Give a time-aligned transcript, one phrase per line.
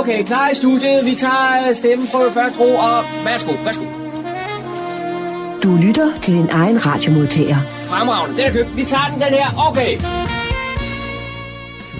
[0.00, 1.06] Okay, klar i studiet.
[1.06, 3.84] Vi tager stemmeprøve først ro, og værsgo, værsgo.
[5.62, 7.56] Du lytter til din egen radiomodtager.
[7.68, 8.76] Fremragende, den er købt.
[8.76, 9.68] Vi tager den, den her.
[9.68, 9.98] Okay.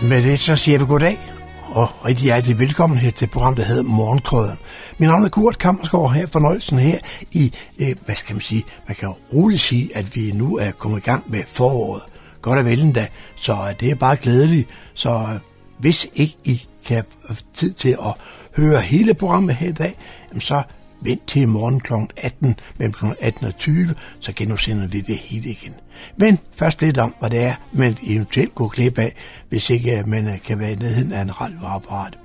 [0.08, 1.18] Med det så siger vi goddag,
[1.64, 4.58] og rigtig hjertelig velkommen her til programmet, der hedder Morgenkrøden.
[4.98, 6.98] Min navn er Kurt Kammersgaard her, fornøjelsen her
[7.32, 10.98] i, øh, hvad skal man sige, man kan roligt sige, at vi nu er kommet
[10.98, 12.02] i gang med foråret.
[12.42, 14.68] Godt og vel endda, så det er bare glædeligt.
[14.94, 15.49] Så øh,
[15.80, 18.14] hvis ikke I kan have tid til at
[18.56, 19.98] høre hele programmet her i dag,
[20.38, 20.62] så
[21.00, 21.92] vent til i morgen kl.
[22.16, 23.04] 18, mellem kl.
[23.20, 25.74] 18 og 20, så genudsender vi det hele igen.
[26.16, 29.14] Men først lidt om, hvad det er, man eventuelt går glip af,
[29.48, 32.18] hvis ikke øh, man øh, kan være i nærheden af en radioapparat.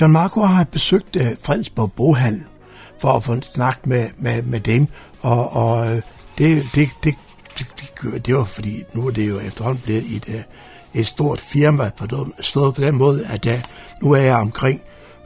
[0.00, 2.42] John Marco har besøgt øh, Fredensborg Bohandel
[3.00, 4.86] for at få en snak med, med, med dem,
[5.20, 6.02] og, og
[6.38, 7.14] det, det, det,
[7.58, 7.66] det,
[8.02, 10.44] det, det var fordi, nu er det jo efterhånden blevet et,
[10.94, 13.58] et stort firma, på den, stået på den måde, at der,
[14.02, 14.80] nu er jeg omkring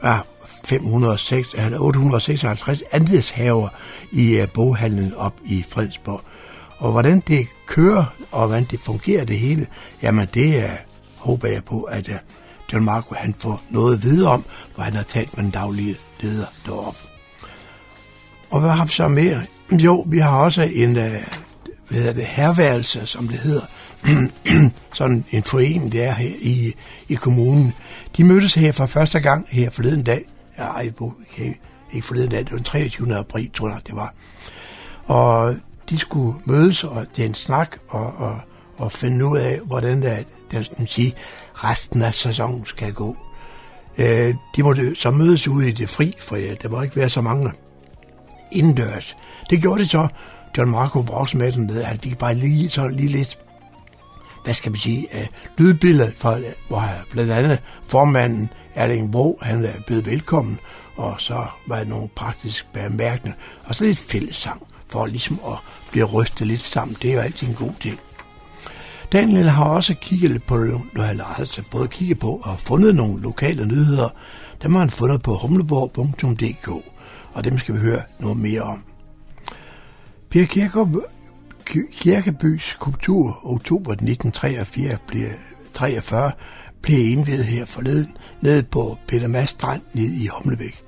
[0.05, 0.19] ja,
[0.65, 3.69] 506, eller 856 andelshaver
[4.13, 6.21] i uh, boghandlen op i Fredsborg.
[6.79, 9.67] Og hvordan det kører, og hvordan det fungerer det hele,
[10.03, 10.71] jamen det uh,
[11.17, 12.15] håber jeg på, at uh,
[12.73, 14.45] John Marco han får noget at vide om,
[14.75, 16.99] hvor han har talt med den daglige leder deroppe.
[18.51, 19.43] Og hvad har vi så mere?
[19.73, 21.03] Jo, vi har også en, uh,
[21.89, 23.67] hvad hedder det, herværelse, som det hedder,
[24.95, 26.75] sådan en forening, der er her i,
[27.09, 27.73] i kommunen.
[28.17, 30.25] De mødtes her for første gang her forleden dag.
[30.59, 31.55] Ja, ej, okay,
[31.93, 33.17] ikke forleden dag, det var den 23.
[33.17, 34.15] april, tror jeg, det var.
[35.05, 35.57] Og
[35.91, 38.41] de skulle mødes, og det er en snak, og, og,
[38.77, 40.17] og finde ud af, hvordan der,
[40.53, 41.13] der skal sige,
[41.55, 43.17] resten af sæsonen skal gå.
[43.99, 47.09] Øh, de måtte så mødes ude i det fri, for ja, der må ikke være
[47.09, 47.53] så mange
[48.53, 49.17] indendørs.
[49.51, 50.09] Det gjorde det så.
[50.59, 51.85] John Marco var også med dernede.
[51.85, 53.39] Han fik bare lige, så lige lidt,
[54.47, 55.27] hvad skal man sige, øh,
[55.59, 60.59] lydbillede, for, hvor blandt andet formanden Erling Bo, han er blevet velkommen,
[60.97, 65.57] og så var der nogle praktiske bemærkninger, og så lidt fællessang, for ligesom at
[65.91, 66.97] blive rystet lidt sammen.
[67.03, 67.99] Det er jo altid en god ting.
[69.13, 70.55] Daniel har også kigget lidt på,
[71.11, 74.09] eller altså både kigget på og fundet nogle lokale nyheder.
[74.63, 76.69] Dem har han fundet på humleborg.dk,
[77.33, 78.85] og dem skal vi høre noget mere om.
[80.31, 81.03] Per Kirkegaard
[81.67, 85.29] Kirkebys skulptur oktober 1943 blev,
[85.75, 86.33] 43
[86.83, 90.85] blev indvidet her forleden nede på Peter Mads Strand ned i Humlebæk,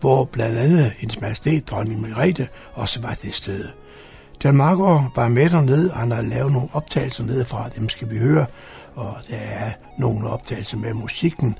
[0.00, 3.72] hvor blandt andet hendes majestæt, dronning Margrethe, også var til stede.
[4.44, 8.18] John Margaard var med dernede, og han har lavet nogle optagelser nedefra, dem skal vi
[8.18, 8.46] høre,
[8.94, 11.58] og der er nogle optagelser med musikken,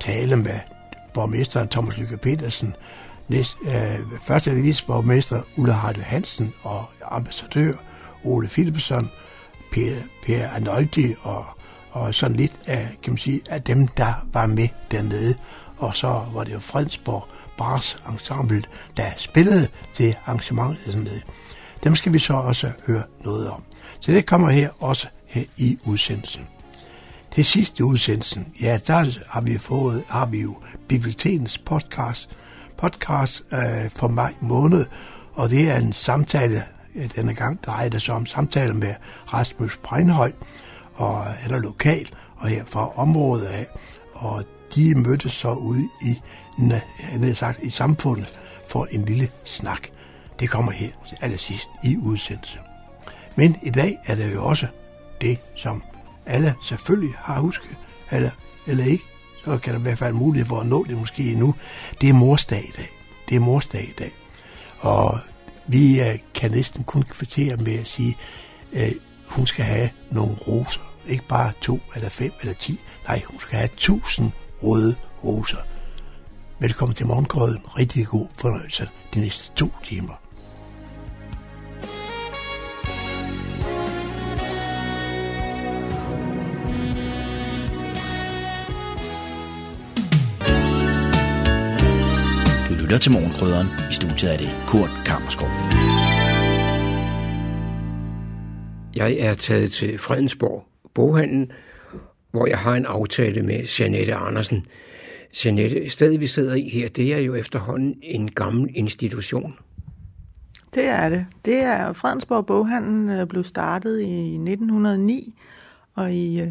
[0.00, 0.58] tale med
[1.14, 2.74] borgmesteren Thomas Lykke Petersen,
[3.28, 7.72] næst, øh, første borgmester Ulla Hardy Hansen og ambassadør
[8.24, 9.10] Ole Philipsen,
[9.72, 9.94] Per,
[10.26, 11.44] per Arnoldi og,
[11.90, 15.34] og sådan lidt af, kan man sige, af dem, der var med dernede.
[15.76, 18.62] Og så var det jo Fredensborg Bars Ensemble,
[18.96, 21.20] der spillede til arrangementet dernede.
[21.84, 23.62] Dem skal vi så også høre noget om.
[24.00, 26.42] Så det kommer her også her i udsendelsen.
[27.36, 30.56] Det sidste udsendelsen, ja, der har vi fået, har vi jo
[30.88, 32.30] bibliotekens podcast,
[32.78, 34.86] podcast øh, for maj måned,
[35.34, 36.62] og det er en samtale,
[36.94, 38.94] Øh, denne gang drejer det sig om samtale med
[39.32, 40.32] Rasmus Breinhøj,
[40.94, 43.66] og han er lokal, og her fra området af,
[44.12, 44.44] og
[44.74, 46.20] de mødtes så ude i,
[46.98, 49.88] han sagt, i samfundet for en lille snak.
[50.40, 52.58] Det kommer her til allersidst i udsendelse.
[53.36, 54.66] Men i dag er det jo også
[55.20, 55.82] det, som
[56.26, 57.76] alle selvfølgelig har husket,
[58.10, 58.30] eller,
[58.66, 59.04] eller ikke,
[59.44, 61.54] så kan der i hvert fald mulighed for at nå det måske endnu.
[62.00, 62.88] Det er morsdag i dag.
[63.28, 64.12] Det er morsdag i dag.
[64.78, 65.18] Og
[65.66, 68.16] vi øh, kan næsten kun kvittere med at sige,
[68.72, 68.92] at
[69.28, 70.80] hun skal have nogle roser.
[71.06, 72.80] Ikke bare to eller fem eller ti.
[73.08, 74.30] Nej, hun skal have tusind
[74.62, 75.58] røde roser.
[76.58, 77.58] Velkommen til morgengrøden.
[77.78, 80.23] Rigtig god fornøjelse de næste to timer.
[92.94, 93.66] Lytter til Morgenkrydderen.
[93.90, 95.48] I studiet er det Kurt Kammerskov.
[98.96, 101.52] Jeg er taget til Fredensborg Boghandel,
[102.30, 104.66] hvor jeg har en aftale med Janette Andersen.
[105.44, 109.58] Janette, stedet vi sidder i her, det er jo efterhånden en gammel institution.
[110.74, 111.26] Det er det.
[111.44, 115.34] Det er Fredensborg Boghandel blev startet i 1909,
[115.94, 116.42] og i,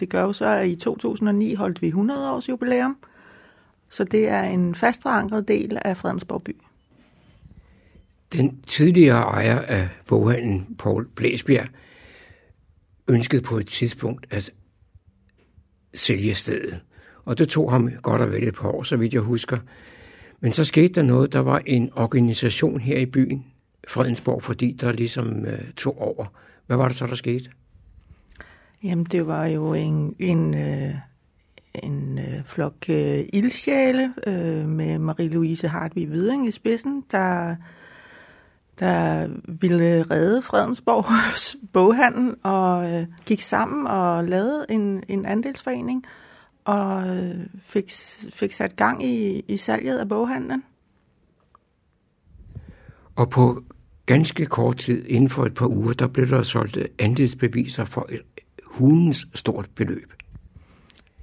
[0.00, 2.96] det gør jo så, at i 2009 holdt vi 100 års jubilæum.
[3.90, 6.56] Så det er en fast forankret del af Fredensborg by.
[8.32, 11.68] Den tidligere ejer af boghandlen, Paul Blæsbjerg,
[13.08, 14.50] ønskede på et tidspunkt at
[15.94, 16.80] sælge stedet.
[17.24, 19.58] Og det tog ham godt og vel et par år, så vidt jeg husker.
[20.40, 21.32] Men så skete der noget.
[21.32, 23.46] Der var en organisation her i byen,
[23.88, 26.26] Fredensborg, fordi der ligesom øh, tog over.
[26.66, 27.50] Hvad var det så, der skete?
[28.82, 30.94] Jamen, det var jo en, en, øh,
[31.74, 37.56] en øh, flok øh, ildsjæle øh, med Marie-Louise Hartvig Viding i spidsen, der,
[38.78, 46.04] der ville redde Fredensborgs boghandel og øh, gik sammen og lavede en, en andelsforening
[46.64, 47.90] og øh, fik,
[48.32, 50.62] fik sat gang i, i salget af boghandlen.
[53.16, 53.62] Og på
[54.06, 58.22] ganske kort tid, inden for et par uger, der blev der solgt andelsbeviser for et
[58.66, 60.12] hundens stort beløb.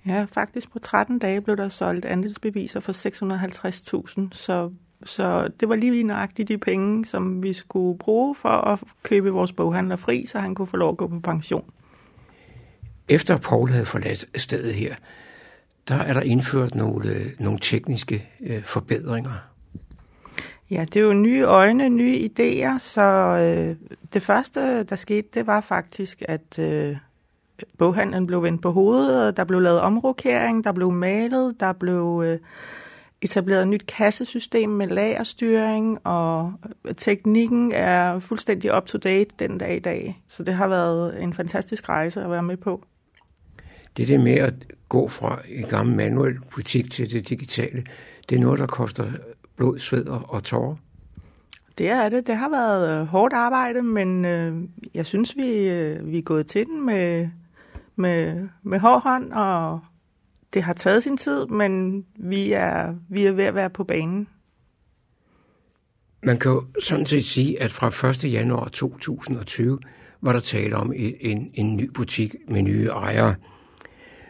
[0.07, 4.71] Ja, faktisk på 13 dage blev der solgt andelsbeviser for 650.000, så,
[5.05, 9.51] så det var lige nøjagtigt de penge, som vi skulle bruge for at købe vores
[9.51, 11.71] boghandler fri, så han kunne få lov at gå på pension.
[13.09, 14.95] Efter Paul havde forladt stedet her,
[15.87, 19.31] der er der indført nogle, nogle tekniske øh, forbedringer.
[20.71, 23.75] Ja, det er jo nye øjne, nye idéer, så øh,
[24.13, 26.97] det første, der skete, det var faktisk, at øh,
[27.77, 32.39] boghandlen blev vendt på hovedet, der blev lavet omrokering, der blev malet, der blev øh,
[33.21, 36.53] etableret et nyt kassesystem med lagerstyring, og
[36.97, 40.23] teknikken er fuldstændig up-to-date den dag i dag.
[40.27, 42.83] Så det har været en fantastisk rejse at være med på.
[43.97, 44.53] Det der med at
[44.89, 47.83] gå fra en gammel manuel butik til det digitale,
[48.29, 49.11] det er noget, der koster
[49.55, 50.75] blod, sved og tårer.
[51.77, 52.27] Det er det.
[52.27, 54.55] Det har været øh, hårdt arbejde, men øh,
[54.93, 57.29] jeg synes, vi, øh, vi er gået til den med,
[57.97, 59.79] med, med hård hånd, og
[60.53, 64.27] det har taget sin tid, men vi er, vi er ved at være på banen.
[66.23, 68.33] Man kan jo sådan set sige, at fra 1.
[68.33, 69.79] januar 2020
[70.21, 73.35] var der tale om en, en ny butik med nye ejere.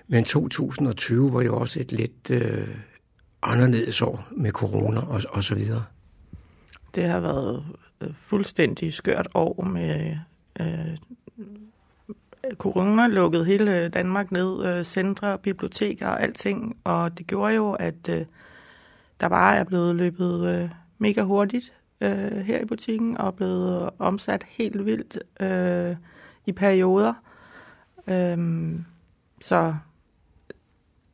[0.07, 2.67] Men 2020 var jo også et lidt øh,
[3.41, 5.83] anderledes år med corona og, og så videre.
[6.95, 7.65] Det har været
[8.13, 10.17] fuldstændig skørt år med
[10.59, 10.97] øh,
[12.55, 17.71] corona lukkede hele øh, Danmark ned, øh, centre, biblioteker og alting, og det gjorde jo,
[17.71, 18.25] at øh,
[19.21, 25.19] der bare er blevet løbet mega hurtigt her i butikken, og blevet omsat helt vildt
[26.45, 27.13] i perioder.
[28.07, 28.85] Øhm,
[29.41, 29.75] så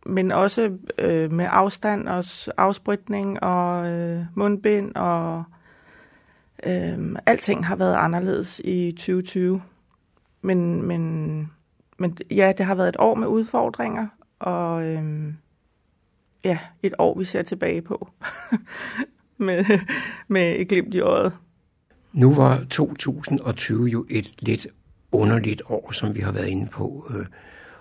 [0.05, 2.23] men også øh, med afstand og
[2.57, 5.43] afspritning og øh, mundbind og
[6.65, 9.61] øh, alting har været anderledes i 2020.
[10.43, 11.51] Men, men,
[11.97, 14.07] men ja, det har været et år med udfordringer,
[14.39, 15.35] og øhm,
[16.43, 18.09] ja, et år, vi ser tilbage på
[19.37, 19.65] med,
[20.27, 21.33] med et glimt i øjet.
[22.13, 24.67] Nu var 2020 jo et lidt
[25.11, 27.25] underligt år, som vi har været inde på, øh,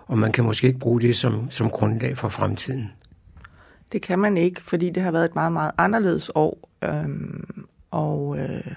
[0.07, 2.93] og man kan måske ikke bruge det som, som grundlag for fremtiden.
[3.93, 8.39] Det kan man ikke, fordi det har været et meget, meget anderledes år, øhm, og
[8.39, 8.73] øh,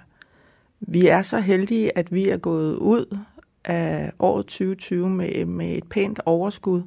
[0.80, 3.18] vi er så heldige, at vi er gået ud
[3.65, 6.81] af året 2020 med, med et pænt overskud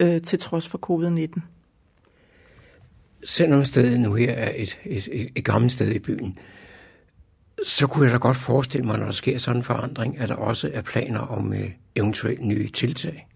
[0.00, 1.40] øh, til trods for covid-19.
[3.24, 6.36] Selvom stedet nu her er et, et, et, et gammelt sted i byen,
[7.66, 10.34] så kunne jeg da godt forestille mig, når der sker sådan en forandring, at der
[10.34, 13.26] også er planer om øh, eventuelt nye tiltag.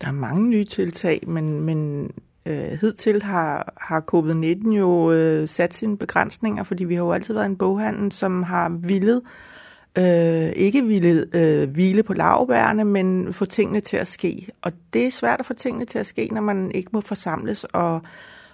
[0.00, 2.10] Der er mange nye tiltag, men, men
[2.46, 7.34] øh, hidtil har, har covid-19 jo øh, sat sine begrænsninger, fordi vi har jo altid
[7.34, 9.53] været en boghandel, som har villet øh,
[9.98, 14.48] øh, ikke ville øh, hvile på lavbærene, men få tingene til at ske.
[14.62, 17.64] Og det er svært at få tingene til at ske, når man ikke må forsamles
[17.64, 18.02] og,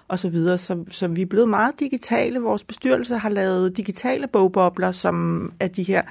[0.07, 0.57] og så videre.
[0.57, 2.39] Så, så vi er blevet meget digitale.
[2.39, 6.01] Vores bestyrelse har lavet digitale bogbobler, som er de her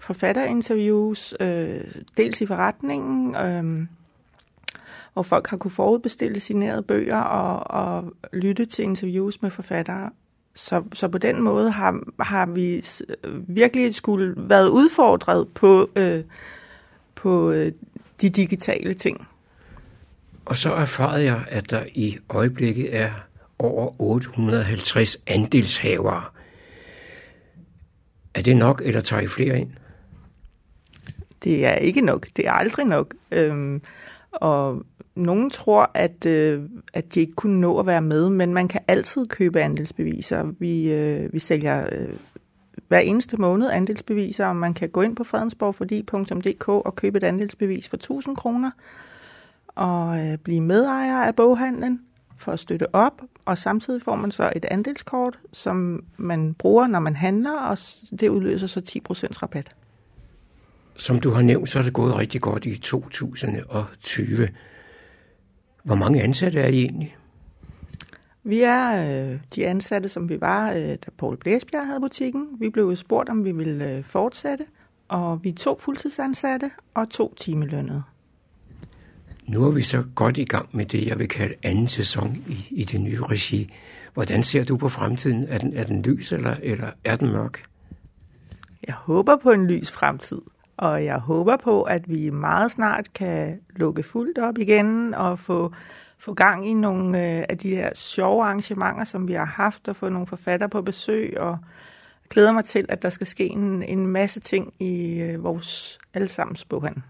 [0.00, 1.80] forfatterinterviews, øh,
[2.16, 3.86] dels i forretningen, øh,
[5.12, 10.10] hvor folk har kunne forudbestille signerede bøger og, og lytte til interviews med forfattere.
[10.56, 12.84] Så, så på den måde har, har vi
[13.48, 16.24] virkelig skulle været udfordret på, øh,
[17.14, 17.72] på øh,
[18.20, 19.28] de digitale ting.
[20.44, 23.10] Og så erfarede jeg, at der i øjeblikket er
[23.58, 26.24] over 850 andelshavere.
[28.34, 29.70] Er det nok, eller tager I flere ind?
[31.44, 32.26] Det er ikke nok.
[32.36, 33.14] Det er aldrig nok.
[33.30, 33.82] Øhm,
[34.30, 34.82] og
[35.16, 36.62] nogen tror, at, øh,
[36.94, 40.42] at de ikke kunne nå at være med, men man kan altid købe andelsbeviser.
[40.58, 42.08] Vi, øh, vi sælger øh,
[42.88, 47.88] hver eneste måned andelsbeviser, og man kan gå ind på fredensborgfordi.dk og købe et andelsbevis
[47.88, 48.70] for 1000 kroner
[49.66, 52.00] og øh, blive medejer af boghandlen
[52.38, 57.00] for at støtte op, og samtidig får man så et andelskort, som man bruger, når
[57.00, 57.78] man handler, og
[58.20, 59.76] det udløser så 10% rabat.
[60.96, 64.48] Som du har nævnt, så er det gået rigtig godt i 2020.
[65.86, 67.16] Hvor mange ansatte er I egentlig?
[68.44, 68.90] Vi er
[69.32, 72.46] øh, de ansatte, som vi var, øh, da Paul Blæsbjerg havde butikken.
[72.58, 74.64] Vi blev spurgt, om vi ville øh, fortsætte,
[75.08, 78.02] og vi er to fuldtidsansatte og to timelønnede.
[79.48, 82.66] Nu er vi så godt i gang med det, jeg vil kalde anden sæson i,
[82.70, 83.72] i det nye regi.
[84.14, 85.44] Hvordan ser du på fremtiden?
[85.48, 87.62] Er den, er den lys, eller, eller er den mørk?
[88.86, 90.40] Jeg håber på en lys fremtid,
[90.78, 95.72] og jeg håber på, at vi meget snart kan lukke fuldt op igen og få,
[96.18, 99.96] få gang i nogle øh, af de her sjove arrangementer, som vi har haft, og
[99.96, 101.58] få nogle forfatter på besøg, og
[102.30, 106.64] glæder mig til, at der skal ske en, en masse ting i øh, vores allesammens
[106.64, 107.02] boghandel.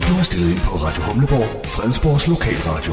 [0.00, 2.92] Du har stillet ind på Radio Humleborg, Fredensborgs lokalradio.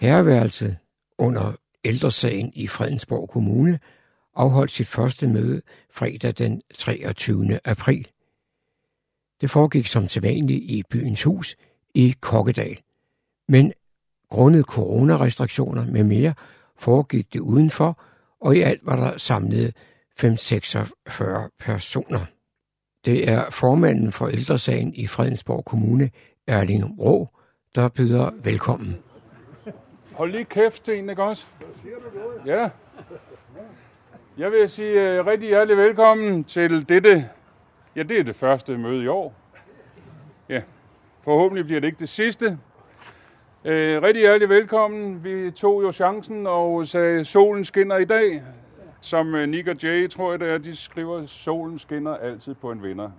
[0.00, 0.76] Herreværelset
[1.18, 1.52] under
[1.84, 3.78] ældresagen i Fredensborg Kommune
[4.36, 5.62] afholdt sit første møde
[5.96, 7.58] fredag den 23.
[7.64, 8.08] april.
[9.40, 11.56] Det foregik som sædvanligt i byens hus
[11.94, 12.78] i Kokkedal.
[13.48, 13.72] Men
[14.28, 16.34] grundet coronarestriktioner med mere
[16.78, 18.02] foregik det udenfor,
[18.40, 19.76] og i alt var der samlet
[20.16, 22.26] 546 personer.
[23.04, 26.10] Det er formanden for ældresagen i Fredensborg Kommune,
[26.46, 27.28] Erling Rå,
[27.74, 28.96] der byder velkommen.
[30.12, 31.46] Hold lige kæft til en, ikke også?
[32.46, 32.68] Ja.
[34.38, 37.30] Jeg vil sige uh, rigtig hjertelig velkommen til dette,
[37.96, 39.34] ja det er det første møde i år.
[40.48, 40.62] Ja,
[41.22, 42.46] forhåbentlig bliver det ikke det sidste.
[43.64, 45.24] Uh, rigtig hjertelig velkommen.
[45.24, 48.42] Vi tog jo chancen og sagde, solen skinner i dag.
[49.00, 52.70] Som uh, Nick og Jay, tror jeg det er, de skriver, solen skinner altid på
[52.70, 53.10] en vinder.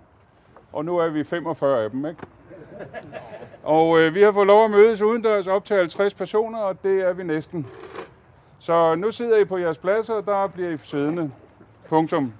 [0.72, 2.20] Og nu er vi 45 af dem, ikke?
[3.62, 7.00] Og øh, vi har fået lov at mødes udendørs op til 50 personer, og det
[7.00, 7.66] er vi næsten.
[8.58, 11.32] Så nu sidder I på jeres pladser, og der bliver I siddende.
[11.88, 12.32] Punktum.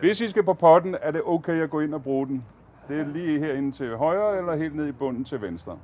[0.00, 2.44] Hvis I skal på potten, er det okay at gå ind og bruge den.
[2.88, 5.78] Det er lige herinde til højre, eller helt ned i bunden til venstre.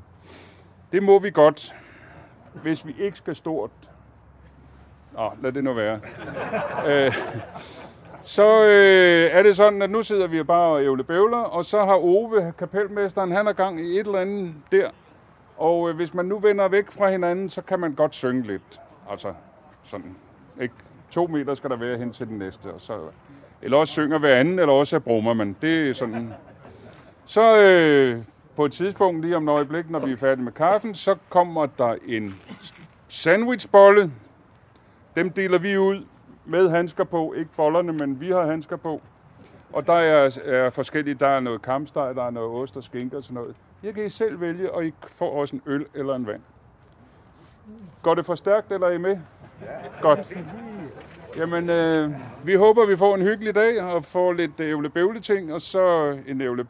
[0.92, 1.74] Det må vi godt,
[2.62, 3.70] hvis vi ikke skal stort.
[5.12, 6.00] Nå, lad det nu være.
[6.88, 7.14] øh,
[8.22, 11.84] så øh, er det sådan, at nu sidder vi bare og ævle bævler, og så
[11.84, 14.90] har Ove, kapelmesteren, han er gang i et eller andet der.
[15.56, 18.80] Og øh, hvis man nu vender væk fra hinanden, så kan man godt synge lidt.
[19.10, 19.34] Altså
[19.90, 20.16] sådan,
[20.60, 20.74] ikke?
[21.10, 22.72] To meter skal der være hen til den næste.
[22.72, 22.98] Og så,
[23.62, 25.56] eller også synger hver anden, eller også brummer man.
[25.62, 26.32] Det er sådan.
[27.26, 28.22] Så øh,
[28.56, 31.66] på et tidspunkt, lige om et øjeblik, når vi er færdige med kaffen, så kommer
[31.66, 32.34] der en
[33.08, 34.10] sandwichbolle.
[35.16, 36.04] Dem deler vi ud
[36.44, 37.32] med handsker på.
[37.32, 39.00] Ikke bollerne, men vi har handsker på.
[39.72, 41.14] Og der er, er forskellige.
[41.14, 43.56] Der er noget kamsteg, der er noget ost og skinke og sådan noget.
[43.82, 46.40] Jeg kan I selv vælge, og I får også en øl eller en vand.
[48.02, 49.18] Går det for stærkt, eller er I med?
[49.62, 50.00] Ja.
[50.00, 50.32] Godt.
[51.36, 52.10] Jamen, øh,
[52.44, 56.40] vi håber, vi får en hyggelig dag og får lidt ævle ting, og så en
[56.40, 56.66] ævle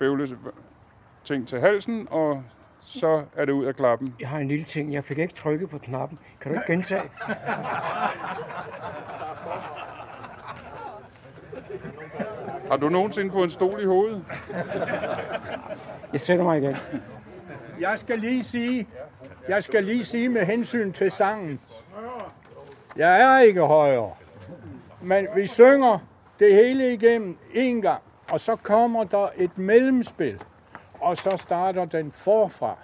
[1.25, 2.42] ting til halsen, og
[2.80, 4.14] så er det ud af klappen.
[4.20, 4.92] Jeg har en lille ting.
[4.92, 6.18] Jeg fik ikke trykket på knappen.
[6.40, 7.11] Kan du ikke gentage?
[12.70, 14.25] Har du nogensinde fået en stol i hovedet?
[16.12, 16.76] Jeg sætter mig igen.
[17.80, 18.87] Jeg skal lige sige,
[19.49, 21.61] jeg skal lige sige med hensyn til sangen.
[23.00, 24.14] Jeg er ikke højere.
[25.00, 25.99] Men vi synger
[26.38, 30.42] det hele igennem en gang, og så kommer der et mellemspil,
[31.00, 32.76] og så starter den forfra,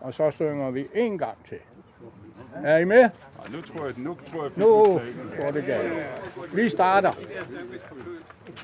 [0.00, 1.58] og så synger vi en gang til.
[2.64, 2.96] Er I med?
[2.98, 3.08] Ja,
[3.52, 5.00] nu tror jeg, nu tror jeg, nu
[5.40, 5.92] går det galt.
[6.52, 7.12] Vi starter.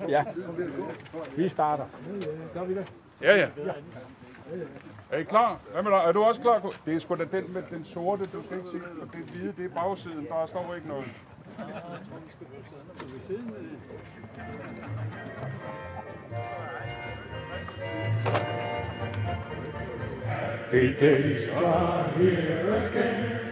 [0.09, 0.25] Ja,
[1.37, 1.85] vi starter.
[2.55, 2.93] Gør vi det?
[3.23, 3.47] Ja, ja.
[5.13, 5.59] Er I klar?
[5.73, 5.99] Hvad med dig?
[5.99, 6.73] Er du også klar?
[6.87, 8.81] Det er sgu da den med den sorte, du skal ikke se.
[9.03, 10.27] Og det hvide, det er bagsiden.
[10.27, 11.05] Der står ikke noget.
[20.73, 23.43] Eight days are here again.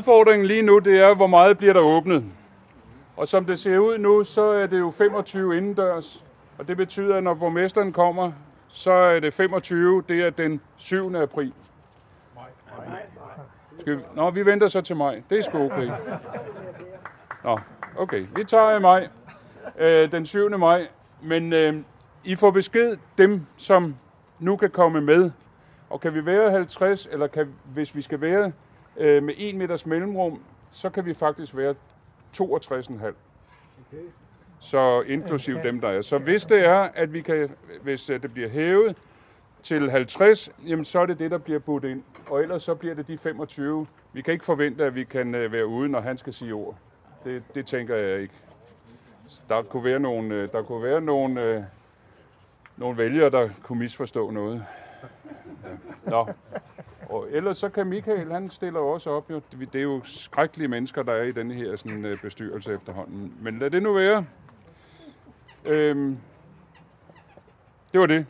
[0.00, 2.24] Udfordringen lige nu, det er, hvor meget bliver der åbnet.
[3.16, 6.24] Og som det ser ud nu, så er det jo 25 indendørs.
[6.58, 8.32] Og det betyder, at når borgmesteren kommer,
[8.68, 11.14] så er det 25, det er den 7.
[11.14, 11.52] april.
[13.80, 14.02] Skal vi?
[14.14, 15.22] Nå, vi venter så til maj.
[15.30, 15.90] Det er sgu okay.
[17.44, 17.58] Nå,
[17.98, 18.26] okay.
[18.36, 19.08] Vi tager i maj.
[19.78, 20.58] Øh, den 7.
[20.58, 20.88] maj.
[21.22, 21.74] Men øh,
[22.24, 23.96] I får besked, dem som
[24.38, 25.30] nu kan komme med,
[25.90, 28.52] Og kan vi være 50, eller kan, hvis vi skal være
[29.00, 30.42] øh, med 1 meters mellemrum,
[30.72, 31.74] så kan vi faktisk være
[32.36, 32.42] 62,5.
[32.42, 34.04] Okay.
[34.60, 35.66] Så inklusiv okay.
[35.66, 36.02] dem, der er.
[36.02, 37.50] Så hvis det er, at vi kan,
[37.82, 38.96] hvis øh, det bliver hævet
[39.62, 42.02] til 50, jamen så er det det, der bliver budt ind.
[42.30, 43.86] Og ellers så bliver det de 25.
[44.12, 46.76] Vi kan ikke forvente, at vi kan øh, være ude, når han skal sige ord.
[47.24, 48.34] Det, det tænker jeg ikke.
[49.48, 51.66] Der kunne være nogle, øh, der kunne være nogle,
[52.76, 54.64] nogle vælgere, der kunne misforstå noget.
[56.04, 56.10] Ja.
[56.10, 56.28] Nå.
[57.10, 59.30] Og ellers så kan Michael, han stiller også op.
[59.30, 59.40] Jo.
[59.72, 63.34] Det er jo skrækkelige mennesker, der er i den her sådan, øh, bestyrelse efterhånden.
[63.40, 64.26] Men lad det nu være.
[65.64, 66.18] Øhm,
[67.92, 68.26] det var det.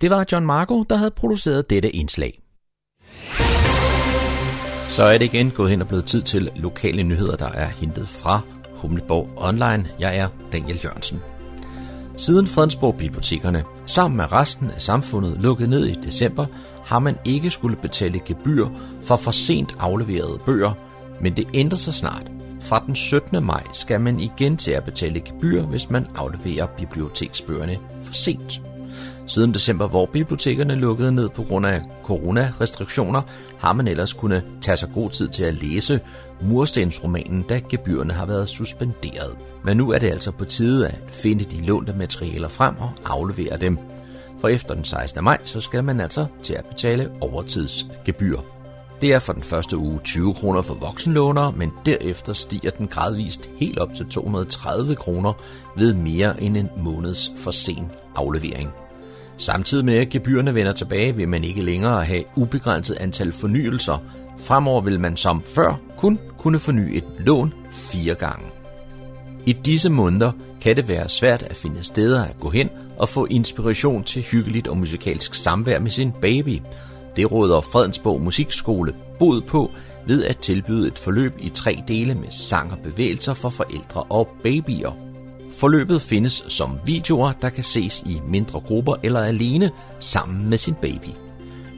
[0.00, 2.42] Det var John Marco, der havde produceret dette indslag.
[4.88, 8.08] Så er det igen gået hen og blevet tid til lokale nyheder, der er hentet
[8.08, 9.88] fra Humleborg Online.
[10.00, 11.22] Jeg er Daniel Jørgensen.
[12.16, 16.46] Siden Fredensborg Bibliotekerne sammen med resten af samfundet lukkede ned i december,
[16.84, 18.66] har man ikke skulle betale gebyr
[19.02, 20.72] for for sent afleverede bøger,
[21.20, 22.30] men det ændrer sig snart.
[22.60, 23.44] Fra den 17.
[23.44, 28.60] maj skal man igen til at betale gebyr, hvis man afleverer biblioteksbøgerne for sent.
[29.26, 33.22] Siden december, hvor bibliotekerne lukkede ned på grund af coronarestriktioner,
[33.58, 36.00] har man ellers kunnet tage sig god tid til at læse
[36.42, 39.36] murstensromanen, da gebyrerne har været suspenderet.
[39.64, 43.56] Men nu er det altså på tide at finde de lånte materialer frem og aflevere
[43.56, 43.78] dem.
[44.40, 45.24] For efter den 16.
[45.24, 48.38] maj, så skal man altså til at betale overtidsgebyr.
[49.00, 53.50] Det er for den første uge 20 kroner for voksenlånere, men derefter stiger den gradvist
[53.56, 55.32] helt op til 230 kroner
[55.76, 58.85] ved mere end en måneds for sen aflevering.
[59.38, 63.98] Samtidig med at gebyrene vender tilbage, vil man ikke længere have ubegrænset antal fornyelser.
[64.38, 68.46] Fremover vil man som før kun kunne forny et lån fire gange.
[69.46, 73.26] I disse måneder kan det være svært at finde steder at gå hen og få
[73.26, 76.60] inspiration til hyggeligt og musikalsk samvær med sin baby.
[77.16, 79.70] Det råder Fredensborg Musikskole bod på
[80.06, 84.28] ved at tilbyde et forløb i tre dele med sang og bevægelser for forældre og
[84.42, 85.05] babyer.
[85.56, 90.74] Forløbet findes som videoer, der kan ses i mindre grupper eller alene sammen med sin
[90.74, 91.08] baby.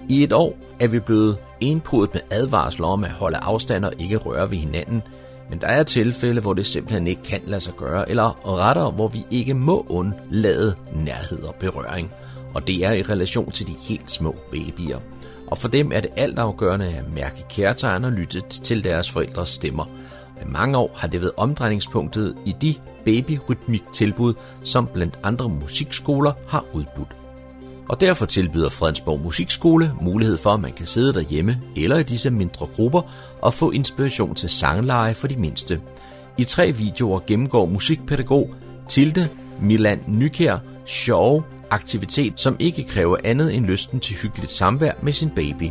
[0.08, 4.16] I et år er vi blevet indpodet med advarsler om at holde afstand og ikke
[4.16, 5.02] røre ved hinanden,
[5.50, 9.08] men der er tilfælde, hvor det simpelthen ikke kan lade sig gøre, eller rettere, hvor
[9.08, 12.10] vi ikke må undlade nærhed og berøring.
[12.54, 14.98] Og det er i relation til de helt små babyer.
[15.46, 19.84] Og for dem er det altafgørende at mærke kærtegn og lytte til deres forældres stemmer–
[20.42, 22.74] med mange år har det været omdrejningspunktet i de
[23.04, 27.16] babyrytmiktilbud, som blandt andre musikskoler har udbudt.
[27.88, 32.30] Og derfor tilbyder Fredensborg Musikskole mulighed for, at man kan sidde derhjemme eller i disse
[32.30, 33.02] mindre grupper
[33.42, 35.80] og få inspiration til sangleje for de mindste.
[36.38, 38.54] I tre videoer gennemgår musikpædagog
[38.88, 39.28] Tilde
[39.60, 45.30] Milan Nykær sjove aktivitet, som ikke kræver andet end lysten til hyggeligt samvær med sin
[45.30, 45.70] baby.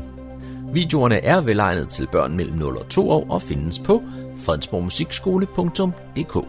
[0.73, 4.03] Videoerne er velegnet til børn mellem 0 og 2 år og findes på
[4.47, 6.45] fredensborgmusikskole.dk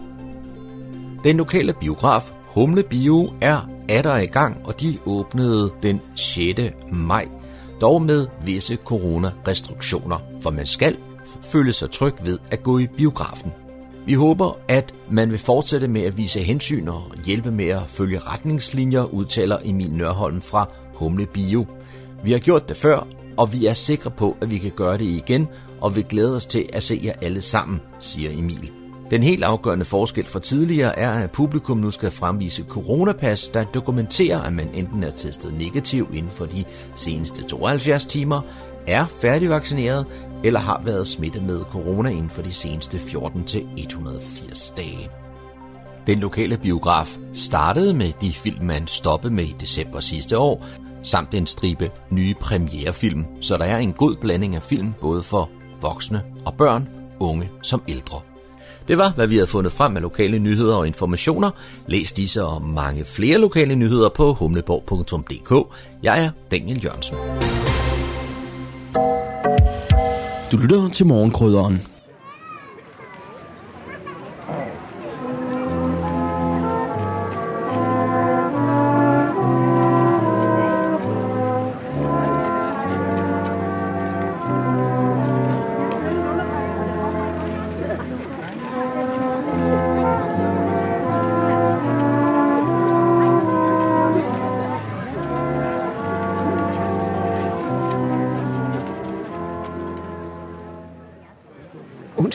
[1.24, 6.60] Den lokale biograf Humle Bio er atter i gang, og de åbnede den 6.
[6.92, 7.28] maj,
[7.80, 10.96] dog med visse coronarestriktioner, for man skal
[11.42, 13.52] føle sig tryg ved at gå i biografen.
[14.06, 18.18] Vi håber, at man vil fortsætte med at vise hensyn og hjælpe med at følge
[18.18, 21.66] retningslinjer, udtaler Emil Nørholm fra Humle Bio.
[22.24, 23.06] Vi har gjort det før,
[23.36, 25.48] og vi er sikre på, at vi kan gøre det igen,
[25.80, 28.70] og vi glæder os til at se jer alle sammen, siger Emil.
[29.10, 34.40] Den helt afgørende forskel fra tidligere er, at publikum nu skal fremvise coronapas, der dokumenterer,
[34.40, 36.64] at man enten er testet negativ inden for de
[36.96, 38.40] seneste 72 timer,
[38.86, 40.06] er færdigvaccineret
[40.44, 45.10] eller har været smittet med corona inden for de seneste 14-180 dage.
[46.06, 50.64] Den lokale biograf startede med de film, man stoppede med i december sidste år,
[51.02, 55.50] samt en stribe nye premierefilm, så der er en god blanding af film både for
[55.80, 56.88] voksne og børn,
[57.20, 58.20] unge som ældre.
[58.88, 61.50] Det var, hvad vi havde fundet frem af lokale nyheder og informationer.
[61.86, 65.74] Læs disse og mange flere lokale nyheder på humleborg.dk.
[66.02, 67.16] Jeg er Daniel Jørgensen.
[70.52, 71.97] Du lytter til morgenkrydderen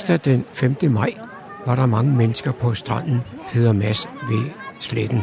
[0.03, 0.75] Onsdag den 5.
[0.89, 1.13] maj
[1.65, 5.21] var der mange mennesker på stranden Peder Mads ved sletten.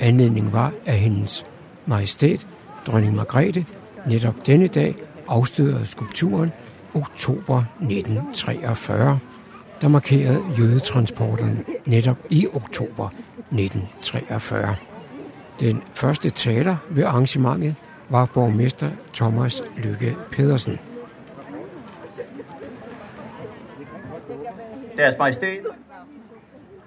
[0.00, 1.44] Anledningen var, at hendes
[1.86, 2.46] majestæt,
[2.86, 3.66] dronning Margrethe,
[4.06, 4.94] netop denne dag
[5.28, 6.52] afstødede skulpturen
[6.94, 9.18] oktober 1943,
[9.80, 13.08] der markerede jødetransporterne netop i oktober
[13.52, 14.76] 1943.
[15.60, 17.74] Den første taler ved arrangementet
[18.08, 20.78] var borgmester Thomas Lykke Pedersen.
[25.00, 25.66] Deres Majestæt,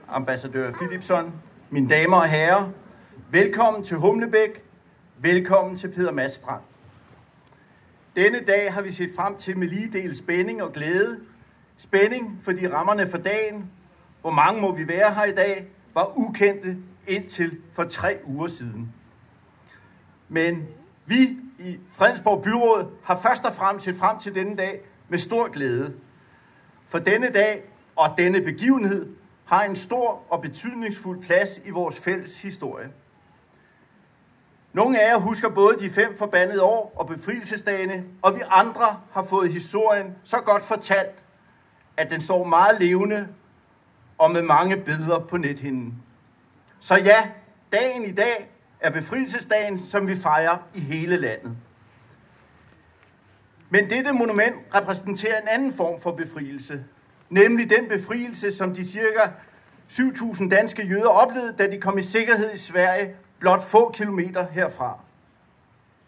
[0.07, 1.33] ambassadør Philipson,
[1.69, 2.69] mine damer og herrer,
[3.31, 4.63] velkommen til Humlebæk,
[5.17, 6.61] velkommen til Peter Mads Strand.
[8.15, 11.19] Denne dag har vi set frem til med lige del spænding og glæde.
[11.77, 13.71] Spænding, fordi rammerne for dagen,
[14.21, 18.93] hvor mange må vi være her i dag, var ukendte indtil for tre uger siden.
[20.29, 20.67] Men
[21.05, 25.47] vi i Fredensborg Byråd har først og fremmest set frem til denne dag med stor
[25.47, 25.93] glæde.
[26.89, 27.63] For denne dag
[27.95, 32.89] og denne begivenhed har en stor og betydningsfuld plads i vores fælles historie.
[34.73, 39.23] Nogle af jer husker både de fem forbandede år og befrielsesdagene, og vi andre har
[39.23, 41.23] fået historien så godt fortalt,
[41.97, 43.27] at den står meget levende
[44.17, 46.03] og med mange billeder på nethinden.
[46.79, 47.29] Så ja,
[47.71, 51.57] dagen i dag er befrielsesdagen, som vi fejrer i hele landet.
[53.69, 56.83] Men dette monument repræsenterer en anden form for befrielse,
[57.29, 59.29] nemlig den befrielse, som de cirka
[59.89, 64.99] 7.000 danske jøder oplevede, da de kom i sikkerhed i Sverige blot få kilometer herfra.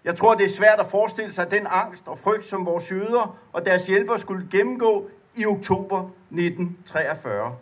[0.04, 3.38] Jeg tror, det er svært at forestille sig den angst og frygt, som vores jøder
[3.54, 6.00] og deres hjælpere skulle gennemgå i oktober
[6.32, 7.56] 1943.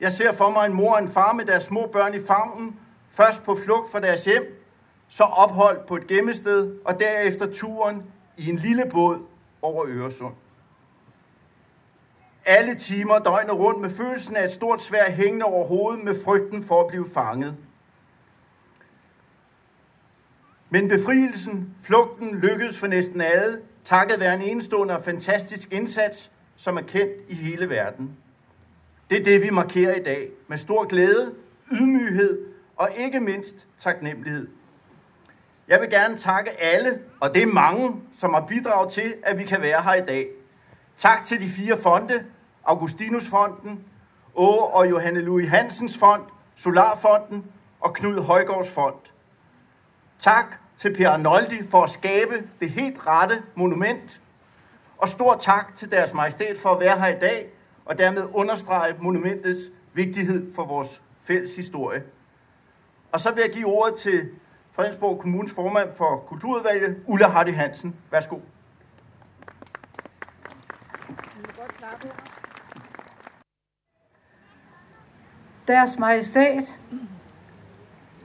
[0.00, 2.80] Jeg ser for mig en mor og en far med deres små børn i favnen,
[3.10, 4.62] først på flugt fra deres hjem,
[5.08, 8.02] så ophold på et gemmested, og derefter turen
[8.36, 9.18] i en lille båd
[9.62, 10.34] over Øresund.
[12.46, 16.64] Alle timer døgnet rundt med følelsen af et stort svær hængende over hovedet med frygten
[16.64, 17.56] for at blive fanget.
[20.70, 26.76] Men befrielsen, flugten lykkedes for næsten alle, takket være en enestående og fantastisk indsats, som
[26.76, 28.16] er kendt i hele verden.
[29.10, 31.34] Det er det, vi markerer i dag, med stor glæde,
[31.72, 34.48] ydmyghed og ikke mindst taknemmelighed.
[35.68, 39.44] Jeg vil gerne takke alle, og det er mange, som har bidraget til, at vi
[39.44, 40.28] kan være her i dag.
[40.96, 42.24] Tak til de fire fonde,
[42.66, 43.84] Augustinusfonden,
[44.34, 46.22] Åge og Johanne Louis Hansens fond,
[46.56, 47.50] Solarfonden
[47.80, 48.94] og Knud Højgaards fond.
[50.18, 54.20] Tak til Per Arnoldi for at skabe det helt rette monument.
[54.98, 57.50] Og stor tak til deres majestæt for at være her i dag,
[57.84, 59.60] og dermed understrege monumentets
[59.92, 62.02] vigtighed for vores fælles historie.
[63.12, 64.30] Og så vil jeg give ordet til
[64.72, 67.96] Fredensborg Kommunes formand for Kulturudvalget, Ulla Hardy Hansen.
[68.10, 68.36] Værsgo.
[75.68, 76.74] Deres Majestæt,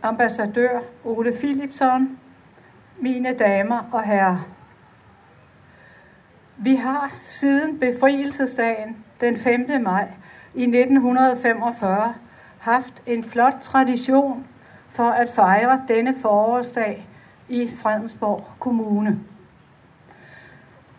[0.01, 2.19] ambassadør Ole Philipson,
[2.97, 4.47] mine damer og herrer.
[6.57, 9.81] Vi har siden befrielsesdagen den 5.
[9.81, 10.07] maj
[10.53, 12.13] i 1945
[12.59, 14.47] haft en flot tradition
[14.89, 17.07] for at fejre denne forårsdag
[17.49, 19.19] i Fredensborg Kommune.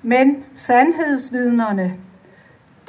[0.03, 1.95] Men sandhedsvidnerne,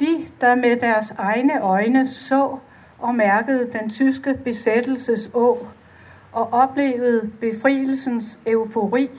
[0.00, 2.58] de der med deres egne øjne så
[3.04, 5.66] og mærkede den tyske besættelses å
[6.32, 9.10] og oplevede befrielsens eufori,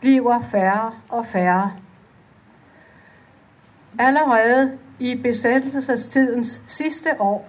[0.00, 1.72] bliver færre og færre.
[3.98, 7.48] Allerede i besættelsestidens sidste år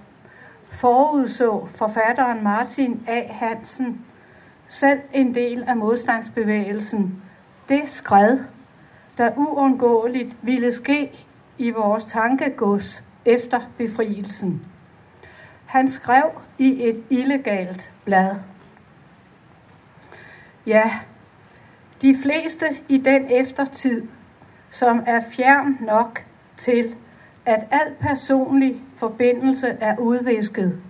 [0.71, 3.21] forudså forfatteren Martin A.
[3.29, 4.05] Hansen,
[4.67, 7.21] selv en del af modstandsbevægelsen,
[7.69, 8.39] det skred,
[9.17, 14.72] der uundgåeligt ville ske i vores tankegods efter befrielsen.
[15.73, 18.35] Han skrev i et illegalt blad.
[20.65, 20.91] Ja,
[22.01, 24.07] de fleste i den eftertid,
[24.69, 26.23] som er fjern nok
[26.57, 26.95] til,
[27.45, 30.81] at al personlig forbindelse er udvisket,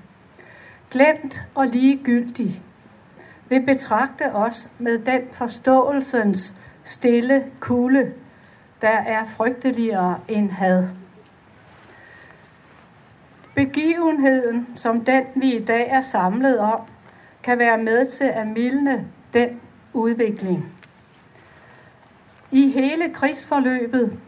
[0.92, 2.62] glemt og ligegyldig,
[3.50, 8.14] vil betragte os med den forståelsens stille kulde,
[8.82, 11.03] der er frygteligere end had.
[13.56, 16.80] Begivenheden, som den vi i dag er samlet om,
[17.44, 19.62] kan være med til at mildne den
[19.94, 20.74] udvikling.
[22.52, 24.20] I hele krigsforløbet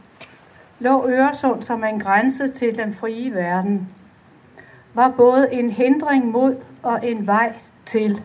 [0.80, 3.90] lå Øresund som en grænse til den frie verden,
[4.94, 7.54] var både en hindring mod og en vej
[7.86, 8.22] til.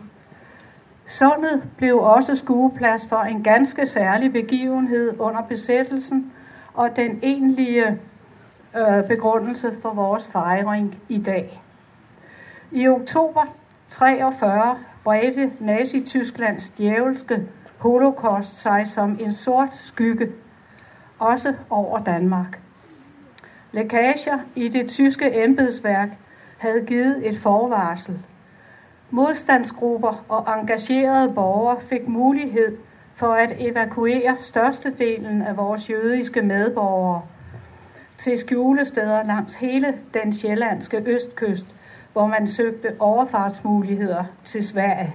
[1.07, 6.33] Sundet blev også skueplads for en ganske særlig begivenhed under besættelsen
[6.75, 7.99] og den egentlige
[8.77, 11.63] øh, begrundelse for vores fejring i dag.
[12.73, 13.43] I oktober
[13.89, 17.43] 43 bredte Nazi-Tysklands djævelske
[17.79, 20.29] holocaust sig som en sort skygge,
[21.19, 22.61] også over Danmark.
[23.73, 26.09] Lækager i det tyske embedsværk
[26.59, 28.19] havde givet et forvarsel.
[29.11, 32.77] Modstandsgrupper og engagerede borgere fik mulighed
[33.15, 37.23] for at evakuere størstedelen af vores jødiske medborgere
[38.21, 41.67] til skjulesteder langs hele den sjællandske østkyst,
[42.13, 45.15] hvor man søgte overfartsmuligheder til Sverige.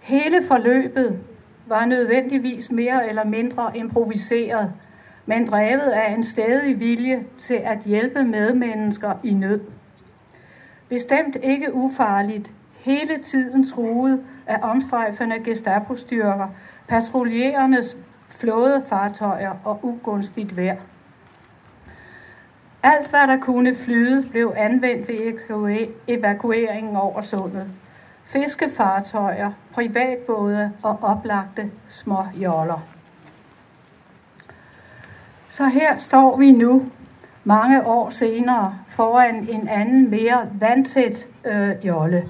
[0.00, 1.18] Hele forløbet
[1.66, 4.72] var nødvendigvis mere eller mindre improviseret,
[5.26, 9.60] men drevet af en stadig vilje til at hjælpe medmennesker i nød.
[10.88, 16.48] Bestemt ikke ufarligt, hele tiden truet af omstrejfende Gestapo-styrker,
[16.88, 17.96] patruljerendes
[18.28, 20.76] flådefartøjer og ugunstigt vejr.
[22.86, 27.66] Alt, hvad der kunne flyde, blev anvendt ved evakueringen over sundet.
[28.24, 32.86] Fiskefartøjer, privatbåde og oplagte små joller.
[35.48, 36.86] Så her står vi nu,
[37.44, 42.28] mange år senere, foran en anden mere vandtæt øh, jolle.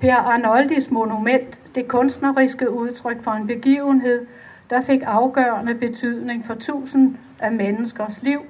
[0.00, 4.26] Per Arnoldis monument, det kunstneriske udtryk for en begivenhed,
[4.70, 8.40] der fik afgørende betydning for tusind af menneskers liv,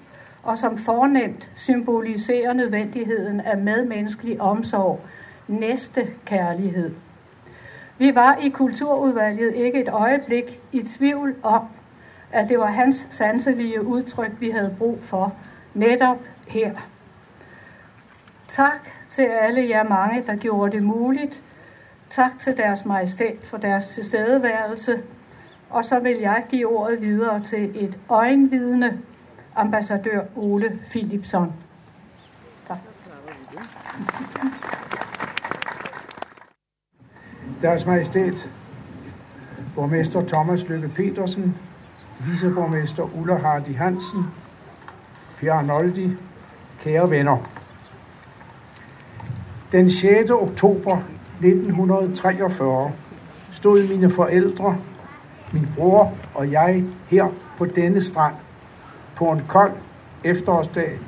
[0.48, 5.00] og som fornemt symboliserer nødvendigheden af medmenneskelig omsorg,
[5.48, 6.94] næste kærlighed.
[7.98, 11.62] Vi var i kulturudvalget ikke et øjeblik i tvivl om,
[12.32, 15.34] at det var hans sanselige udtryk, vi havde brug for,
[15.74, 16.72] netop her.
[18.46, 21.42] Tak til alle jer mange, der gjorde det muligt.
[22.10, 25.02] Tak til deres majestæt for deres tilstedeværelse.
[25.70, 28.98] Og så vil jeg give ordet videre til et øjenvidne,
[29.58, 31.52] ambassadør Ole Philipson.
[32.66, 32.78] Tak.
[37.62, 38.50] Deres Majestæt,
[39.74, 41.56] borgmester Thomas Lykke Petersen,
[42.20, 44.24] viceborgmester Ulla Hardy Hansen,
[45.40, 46.16] Per Arnoldi,
[46.80, 47.38] kære venner.
[49.72, 50.30] Den 6.
[50.30, 50.96] oktober
[51.40, 52.92] 1943
[53.52, 54.78] stod mine forældre,
[55.52, 58.34] min bror og jeg her på denne strand
[59.18, 59.72] på en kold
[60.24, 60.98] efterårsdag.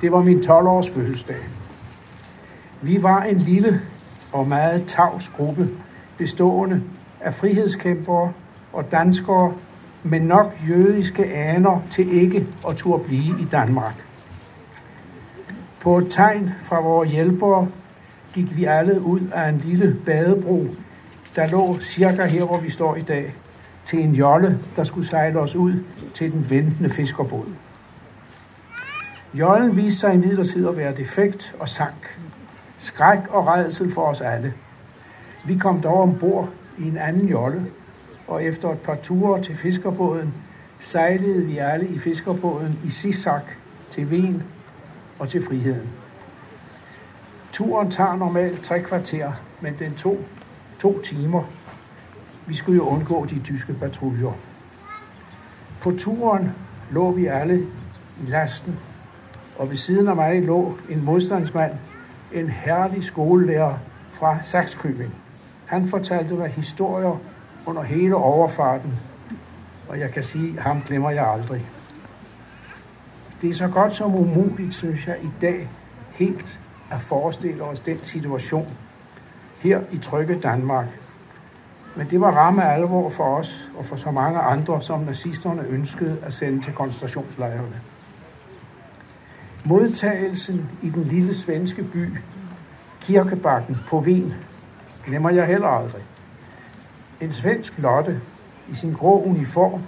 [0.00, 1.36] Det var min 12-års fødselsdag.
[2.82, 3.80] Vi var en lille
[4.32, 5.68] og meget tavs gruppe,
[6.18, 6.82] bestående
[7.20, 8.32] af frihedskæmpere
[8.72, 9.52] og danskere
[10.02, 14.04] med nok jødiske aner til ikke at turde blive i Danmark.
[15.80, 17.68] På et tegn fra vores hjælpere
[18.32, 20.66] gik vi alle ud af en lille badebro,
[21.36, 23.34] der lå cirka her, hvor vi står i dag,
[23.84, 27.46] til en jolle, der skulle sejle os ud til den ventende fiskerbåd.
[29.34, 32.18] Jollen viste sig i imidlertid at være defekt og sank.
[32.78, 34.54] Skræk og redsel for os alle.
[35.44, 37.66] Vi kom dog ombord i en anden jolle,
[38.28, 40.34] og efter et par ture til fiskerbåden,
[40.80, 43.42] sejlede vi alle i fiskerbåden i Sisak
[43.90, 44.42] til Wien
[45.18, 45.88] og til friheden.
[47.52, 50.18] Turen tager normalt tre kvarter, men den tog
[50.78, 51.42] to timer.
[52.46, 54.32] Vi skulle jo undgå de tyske patruljer.
[55.80, 56.50] På turen
[56.90, 57.58] lå vi alle
[58.22, 58.78] i lasten,
[59.58, 61.72] og ved siden af mig lå en modstandsmand,
[62.32, 63.78] en herlig skolelærer
[64.12, 65.14] fra Saxkøbing.
[65.66, 67.18] Han fortalte mig historier
[67.66, 68.92] under hele overfarten,
[69.88, 71.66] og jeg kan sige, ham glemmer jeg aldrig.
[73.42, 75.68] Det er så godt som umuligt, synes jeg, i dag
[76.10, 78.68] helt at forestille os den situation
[79.58, 80.86] her i trygge Danmark.
[81.96, 86.18] Men det var ramme alvor for os og for så mange andre, som nazisterne ønskede
[86.22, 87.80] at sende til koncentrationslejrene.
[89.64, 92.08] Modtagelsen i den lille svenske by
[93.00, 94.34] Kirkebakken på Wien
[95.06, 96.02] glemmer jeg heller aldrig.
[97.20, 98.20] En svensk lotte
[98.68, 99.82] i sin grå uniform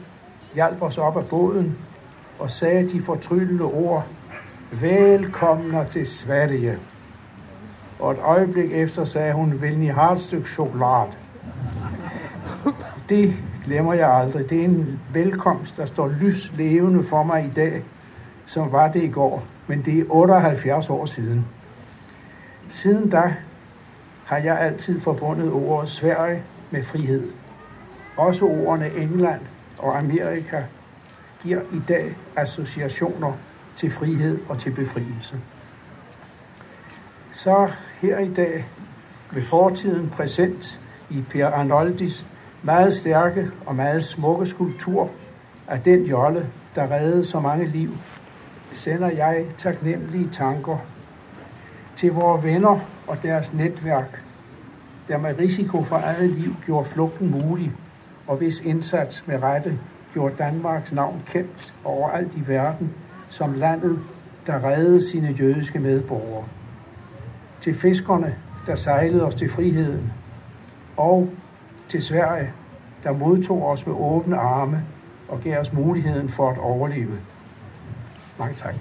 [0.54, 1.78] hjalp os op af båden
[2.38, 4.06] og sagde de fortryllende ord,
[4.72, 6.78] Velkommen til Sverige.
[7.98, 11.12] Og et øjeblik efter sagde hun, vil ni have et stykke chokolade?
[13.08, 14.50] Det glemmer jeg aldrig.
[14.50, 17.82] Det er en velkomst, der står lys levende for mig i dag,
[18.44, 19.44] som var det i går.
[19.66, 21.46] Men det er 78 år siden.
[22.68, 23.34] Siden da
[24.24, 27.30] har jeg altid forbundet ordet Sverige med frihed.
[28.16, 29.40] Også ordene England
[29.78, 30.62] og Amerika
[31.42, 33.32] giver i dag associationer
[33.76, 35.40] til frihed og til befrielse.
[37.32, 38.66] Så her i dag
[39.32, 42.26] med fortiden præsent i Per Arnoldis
[42.62, 45.10] meget stærke og meget smukke skulptur
[45.66, 47.90] af den jolle, der reddede så mange liv
[48.72, 50.78] sender jeg taknemmelige tanker
[51.96, 54.22] til vores venner og deres netværk,
[55.08, 57.72] der med risiko for eget liv gjorde flugten mulig,
[58.26, 59.78] og hvis indsats med rette
[60.12, 62.94] gjorde Danmarks navn kendt overalt i verden
[63.28, 63.98] som landet,
[64.46, 66.44] der reddede sine jødiske medborgere.
[67.60, 68.34] Til fiskerne,
[68.66, 70.12] der sejlede os til friheden,
[70.96, 71.30] og
[71.88, 72.52] til Sverige,
[73.02, 74.84] der modtog os med åbne arme
[75.28, 77.20] og gav os muligheden for at overleve.
[78.38, 78.74] Mange tak.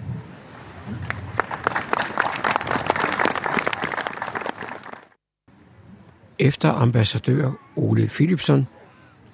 [6.39, 8.67] Efter ambassadør Ole Philipsen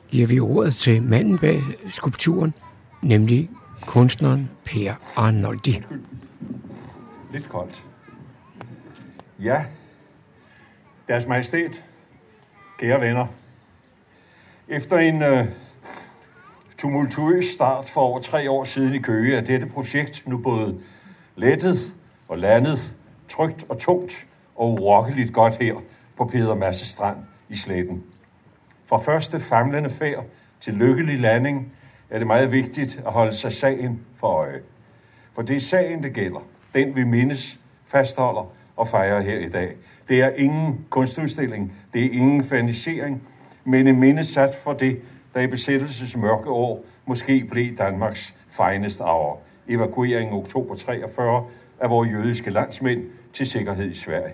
[0.10, 2.54] giver vi ordet til manden bag skulpturen,
[3.02, 3.50] nemlig
[3.88, 5.84] kunstneren Per Arnoldi.
[7.34, 7.86] Lidt koldt.
[9.40, 9.66] Ja,
[11.08, 11.84] deres majestæt,
[12.82, 13.28] kære venner.
[14.68, 15.48] Efter en øh,
[16.78, 20.82] tumultuøs start for over tre år siden i Køge, er dette projekt nu både
[21.36, 21.94] lettet
[22.28, 22.94] og landet
[23.30, 25.76] trygt og tungt og urokkeligt godt her
[26.18, 27.18] på Peder Masse Strand
[27.50, 28.04] i Sletten.
[28.86, 30.26] Fra første famlende færd
[30.62, 31.74] til lykkelig landing
[32.10, 34.62] er det meget vigtigt at holde sig sagen for øje.
[35.36, 36.42] For det er sagen, det gælder.
[36.74, 39.76] Den vi mindes, fastholder og fejrer her i dag.
[40.12, 43.24] Det er ingen kunstudstilling, det er ingen fanisering,
[43.64, 45.02] men en mindesat for det,
[45.34, 49.40] der i besættelses mørke år måske blev Danmarks finest hour.
[49.68, 51.46] Evakueringen oktober 43
[51.80, 54.34] af vores jødiske landsmænd til sikkerhed i Sverige.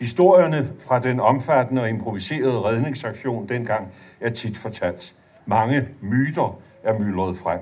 [0.00, 3.88] Historierne fra den omfattende og improviserede redningsaktion dengang
[4.20, 5.14] er tit fortalt.
[5.46, 7.60] Mange myter er myldret frem.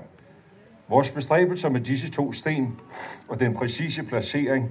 [0.89, 2.81] Vores bestræbelser med disse to sten
[3.29, 4.71] og den præcise placering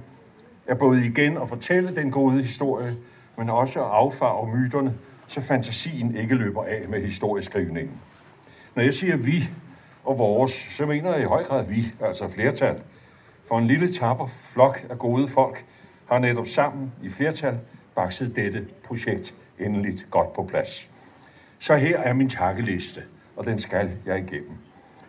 [0.68, 2.96] er både igen at fortælle den gode historie,
[3.38, 4.94] men også at affarve myterne,
[5.28, 8.02] så fantasien ikke løber af med historieskrivningen.
[8.76, 9.50] Når jeg siger vi
[10.04, 12.82] og vores, så mener jeg i høj grad vi, altså flertal.
[13.48, 15.66] For en lille tapper flok af gode folk
[16.10, 17.60] har netop sammen i flertal
[17.96, 20.90] bakset dette projekt endeligt godt på plads.
[21.60, 23.02] Så her er min takkeliste,
[23.36, 24.58] og den skal jeg igennem.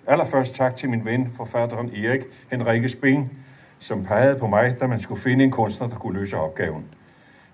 [0.07, 3.42] Allerførst tak til min ven, forfatteren Erik Henrikke Sping,
[3.83, 6.85] som pegede på mig, da man skulle finde en kunstner, der kunne løse opgaven.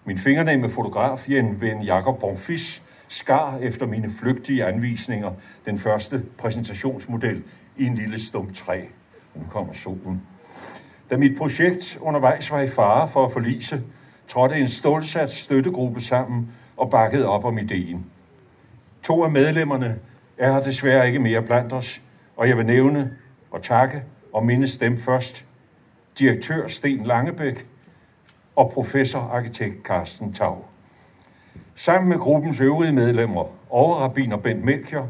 [0.04, 5.32] Min fingernemme fotograf, Jen ven Jakob Bonfis, skar efter mine flygtige anvisninger
[5.66, 7.42] den første præsentationsmodel
[7.76, 8.80] i en lille stump træ.
[9.34, 10.22] Nu kommer solen.
[11.10, 13.82] Da mit projekt undervejs var i fare for at forlise,
[14.28, 18.06] trådte en stålsat støttegruppe sammen og bakkede op om ideen.
[19.02, 19.98] To af medlemmerne
[20.38, 22.02] er her desværre ikke mere blandt os,
[22.36, 23.12] og jeg vil nævne
[23.50, 25.47] og takke og mindes dem først.
[26.18, 27.66] Direktør Sten Langebæk
[28.56, 30.64] og professor arkitekt Carsten Tau.
[31.74, 35.08] Sammen med gruppens øvrige medlemmer, overrabiner Bent Melchior,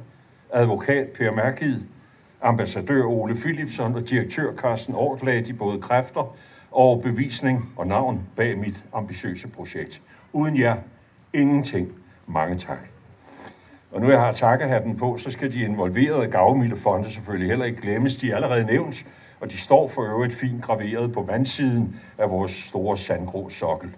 [0.52, 1.80] advokat Per Mærkid,
[2.42, 6.36] ambassadør Ole Philipson og direktør Carsten Ort lagde de både kræfter
[6.70, 10.02] og bevisning og navn bag mit ambitiøse projekt.
[10.32, 10.76] Uden jer,
[11.32, 11.92] ingenting.
[12.26, 12.78] Mange tak.
[13.92, 17.80] Og nu jeg har takkehatten på, så skal de involverede gavmilde fonde selvfølgelig heller ikke
[17.80, 18.16] glemmes.
[18.16, 19.06] De er allerede nævnt,
[19.40, 23.90] og de står for øvrigt fint graveret på vandsiden af vores store sandgrå sokkel.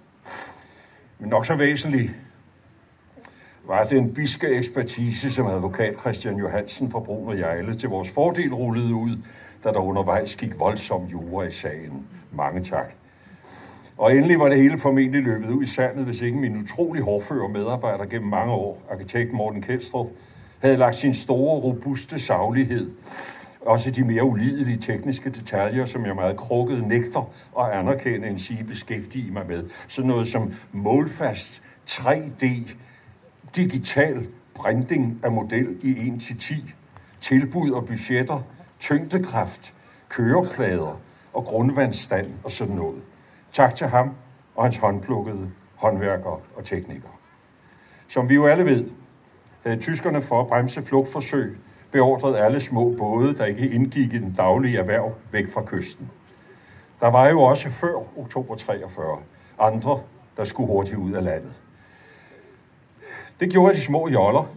[1.19, 2.13] Men nok så væsentligt
[3.65, 8.55] var den biske ekspertise, som advokat Christian Johansen fra Brun og Jejle til vores fordel
[8.55, 9.17] rullede ud,
[9.65, 12.07] da der undervejs gik voldsom jura i sagen.
[12.33, 12.93] Mange tak.
[13.99, 17.49] Og endelig var det hele formentlig løbet ud i sandet, hvis ikke min utrolig hårdføre
[17.49, 20.09] medarbejder gennem mange år, arkitekt Morten Kjeldstrup,
[20.61, 22.91] havde lagt sin store, robuste saglighed,
[23.61, 28.65] også de mere ulidelige tekniske detaljer, som jeg meget krukket nægter at anerkende en sige
[28.65, 29.69] beskæftige mig med.
[29.89, 32.47] Sådan noget som målfast 3D
[33.57, 36.55] digital printing af model i 1-10,
[37.21, 38.43] tilbud og budgetter,
[38.81, 39.75] tyngdekraft,
[40.09, 41.01] køreplader
[41.33, 43.03] og grundvandsstand og sådan noget.
[43.53, 44.15] Tak til ham
[44.57, 47.13] og hans håndplukkede håndværkere og teknikere.
[48.09, 48.91] Som vi jo alle ved,
[49.63, 51.59] havde tyskerne for at bremse flugtforsøg
[51.93, 56.11] beordret alle små både, der ikke indgik i den daglige erhverv, væk fra kysten.
[57.01, 59.19] Der var jo også før oktober 43
[59.59, 60.01] andre,
[60.37, 61.53] der skulle hurtigt ud af landet.
[63.41, 64.55] Det gjorde de små joller,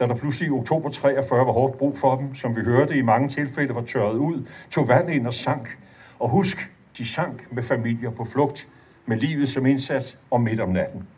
[0.00, 3.02] da der pludselig i oktober 43 var hårdt brug for dem, som vi hørte i
[3.02, 5.78] mange tilfælde var tørret ud, tog vand ind og sank.
[6.18, 8.68] Og husk, de sank med familier på flugt,
[9.06, 11.08] med livet som indsats og midt om natten.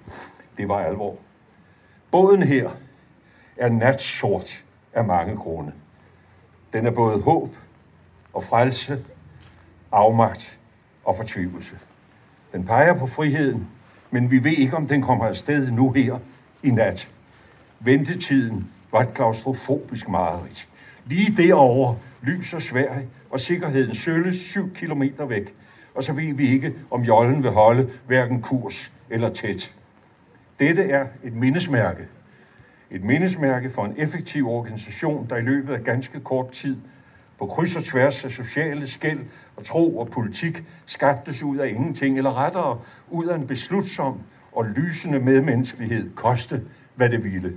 [0.56, 1.16] Det var alvor.
[2.10, 2.70] Båden her
[3.56, 5.72] er natsort af mange grunde.
[6.72, 7.56] Den er både håb
[8.32, 9.04] og frelse,
[9.92, 10.58] afmagt
[11.04, 11.78] og fortvivlelse.
[12.52, 13.68] Den peger på friheden,
[14.10, 16.18] men vi ved ikke, om den kommer afsted nu her
[16.62, 17.08] i nat.
[17.80, 20.68] Ventetiden var et klaustrofobisk mareridt.
[21.06, 25.54] Lige derovre lyser Sverige, og sikkerheden sølle syv kilometer væk.
[25.94, 29.74] Og så ved vi ikke, om jollen vil holde hverken kurs eller tæt.
[30.58, 32.02] Dette er et mindesmærke.
[32.92, 36.76] Et mindesmærke for en effektiv organisation, der i løbet af ganske kort tid
[37.38, 39.20] på kryds og tværs af sociale skæld
[39.56, 42.78] og tro og politik skabtes ud af ingenting, eller rettere
[43.10, 44.20] ud af en beslutsom
[44.52, 46.62] og lysende medmenneskelighed, koste
[46.94, 47.52] hvad det ville.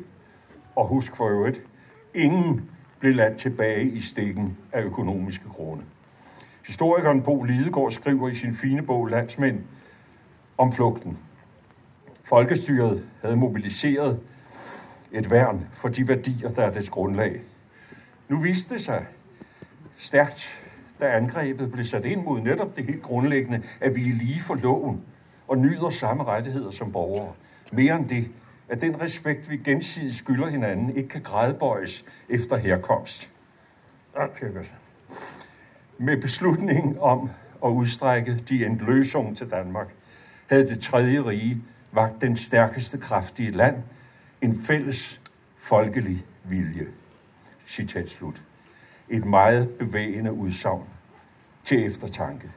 [0.75, 1.61] Og husk for øvrigt,
[2.13, 2.69] ingen
[2.99, 5.83] blev ladt tilbage i stikken af økonomiske grunde.
[6.67, 9.59] Historikeren Bo Lidegaard skriver i sin fine bog Landsmænd
[10.57, 11.17] om flugten.
[12.23, 14.19] Folkestyret havde mobiliseret
[15.16, 17.41] et værn for de værdier, der er dets grundlag.
[18.30, 19.05] Nu viste det sig
[19.97, 20.61] stærkt,
[20.99, 24.55] da angrebet blev sat ind mod netop det helt grundlæggende, at vi er lige for
[24.55, 25.01] loven
[25.47, 27.34] og nyder samme rettigheder som borgere.
[27.72, 28.28] Mere end det,
[28.70, 33.32] at den respekt, vi gensidigt skylder hinanden, ikke kan gradbøjes efter herkomst.
[34.16, 34.30] Ah,
[35.97, 37.30] Med beslutningen om
[37.66, 39.88] at udstrække de endløsung til Danmark,
[40.47, 41.61] havde det tredje rige
[41.91, 43.76] vagt den stærkeste kraft i et land,
[44.41, 45.21] en fælles
[45.57, 46.88] folkelig vilje.
[47.67, 48.41] Citat slut.
[49.09, 50.83] Et meget bevægende udsagn
[51.63, 52.51] til eftertanke.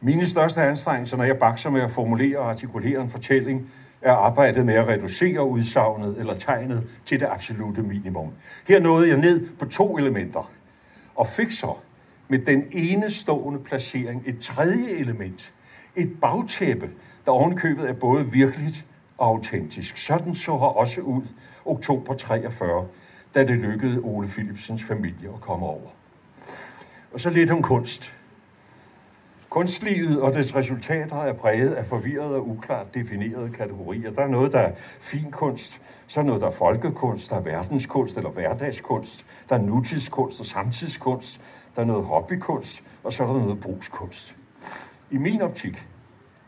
[0.00, 3.72] Mine største anstrengelser, når jeg bakser med at formulere og artikulere en fortælling,
[4.02, 8.32] er arbejdet med at reducere udsagnet eller tegnet til det absolute minimum.
[8.68, 10.50] Her nåede jeg ned på to elementer,
[11.14, 11.74] og fik så
[12.28, 15.52] med den enestående placering et tredje element,
[15.96, 16.90] et bagtæppe,
[17.24, 18.86] der ovenkøbet er både virkeligt
[19.18, 19.96] og autentisk.
[19.96, 21.22] Sådan så har også ud
[21.64, 22.86] oktober 43,
[23.34, 25.90] da det lykkedes Ole Philipsens familie at komme over.
[27.12, 28.14] Og så lidt om kunst.
[29.48, 34.10] Kunstlivet og dets resultater er præget af forvirrede og uklart definerede kategorier.
[34.10, 38.16] Der er noget, der er finkunst, så er noget, der er folkekunst, der er verdenskunst
[38.16, 41.40] eller hverdagskunst, der er nutidskunst og samtidskunst,
[41.76, 44.36] der er noget hobbykunst, og så er der noget brugskunst.
[45.10, 45.84] I min optik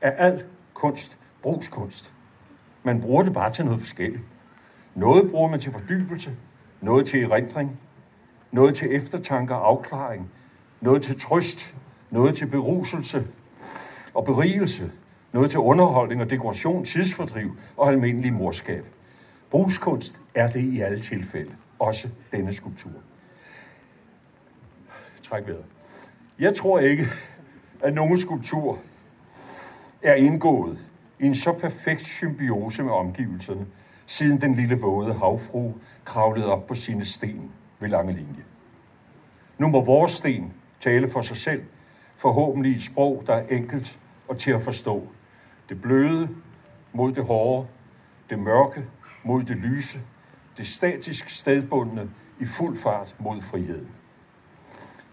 [0.00, 0.44] er al
[0.74, 2.12] kunst brugskunst.
[2.82, 4.22] Man bruger det bare til noget forskelligt.
[4.94, 6.36] Noget bruger man til fordybelse,
[6.80, 7.80] noget til erindring,
[8.52, 10.30] noget til eftertanke og afklaring,
[10.80, 11.74] noget til trøst,
[12.10, 13.26] noget til beruselse
[14.14, 14.92] og berigelse,
[15.32, 18.86] noget til underholdning og dekoration, tidsfordriv og almindelig morskab.
[19.50, 22.92] Brugskunst er det i alle tilfælde, også denne skulptur.
[25.22, 25.62] Træk videre.
[26.38, 27.06] Jeg tror ikke,
[27.80, 28.78] at nogen skulptur
[30.02, 30.78] er indgået
[31.20, 33.66] i en så perfekt symbiose med omgivelserne,
[34.06, 35.72] siden den lille våde havfru
[36.04, 37.50] kravlede op på sine sten
[37.80, 38.44] ved lange linje.
[39.58, 41.62] Nu må vores sten tale for sig selv,
[42.16, 43.98] forhåbentlig et sprog, der er enkelt
[44.28, 45.08] og til at forstå.
[45.68, 46.28] Det bløde
[46.92, 47.66] mod det hårde,
[48.30, 48.84] det mørke
[49.22, 50.00] mod det lyse,
[50.56, 52.10] det statisk stedbundne
[52.40, 53.88] i fuld fart mod friheden.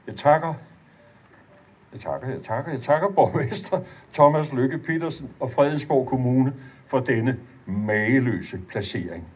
[0.08, 0.53] Jeg takker,
[1.93, 3.79] jeg takker, jeg takker, jeg takker borgmester
[4.13, 6.53] Thomas Lykke Petersen og Fredensborg Kommune
[6.88, 9.27] for denne mageløse placering.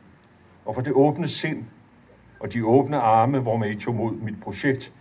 [0.66, 1.66] Og for det åbne sind
[2.40, 4.94] og de åbne arme, hvor man I tog mod mit projekt,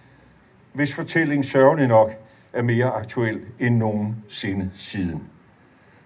[0.73, 2.13] hvis fortælling sørgelig nok
[2.53, 5.29] er mere aktuel end nogensinde siden.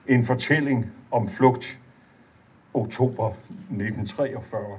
[0.07, 1.79] En fortælling om flugt
[2.75, 4.79] oktober 1943.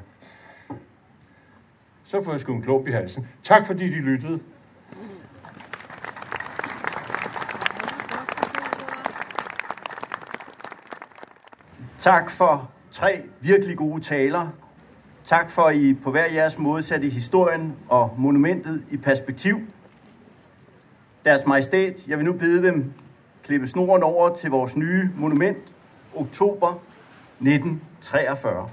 [2.03, 3.27] Så får jeg sgu en klump i halsen.
[3.43, 4.39] Tak fordi de lyttede.
[12.05, 14.47] Tak for tre virkelig gode taler.
[15.23, 19.59] Tak for, at I på hver jeres måde satte historien og monumentet i perspektiv.
[21.25, 22.93] Deres majestæt, jeg vil nu bede dem
[23.43, 25.75] klippe snoren over til vores nye monument,
[26.15, 26.81] oktober
[27.39, 28.69] 1943.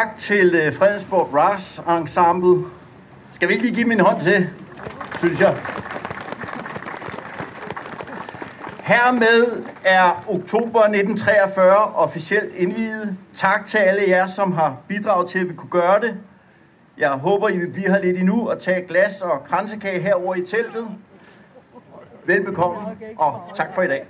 [0.00, 2.64] Tak til øh, Fredensborg Brass Ensemble.
[3.32, 4.48] Skal vi ikke lige give min hånd til,
[5.18, 5.56] synes jeg?
[8.80, 13.16] Hermed er oktober 1943 officielt indviet.
[13.34, 16.16] Tak til alle jer, som har bidraget til, at vi kunne gøre det.
[16.98, 20.46] Jeg håber, I vil blive her lidt endnu og tage glas og kransekage herover i
[20.46, 20.88] teltet.
[22.26, 22.78] Velbekomme,
[23.18, 24.06] og tak for i dag.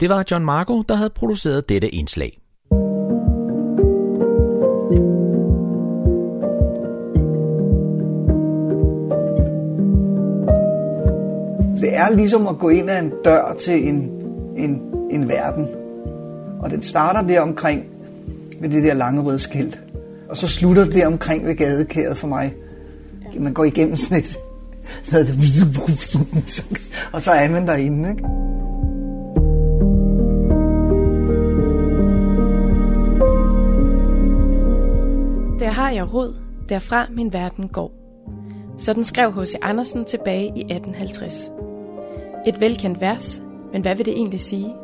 [0.00, 2.39] Det var John Marco, der havde produceret dette indslag.
[12.00, 14.10] Er ligesom at gå ind ad en dør til en,
[14.56, 15.68] en, en verden.
[16.60, 17.84] Og den starter der omkring
[18.60, 19.80] ved det der lange røde skilt.
[20.28, 22.54] Og så slutter det omkring ved gadekæret for mig.
[23.38, 24.38] Man går igennem sådan et...
[25.02, 25.40] Sådan noget,
[27.12, 28.22] og så er man derinde, ikke?
[35.58, 36.36] Der har jeg råd,
[36.68, 37.92] derfra min verden går.
[38.78, 39.54] Sådan skrev H.C.
[39.62, 41.59] Andersen tilbage i 1850.
[42.46, 44.74] Et velkendt vers, men hvad vil det egentlig sige?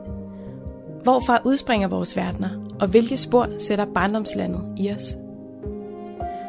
[1.02, 2.48] Hvorfra udspringer vores verdener,
[2.80, 5.16] og hvilke spor sætter barndomslandet i os?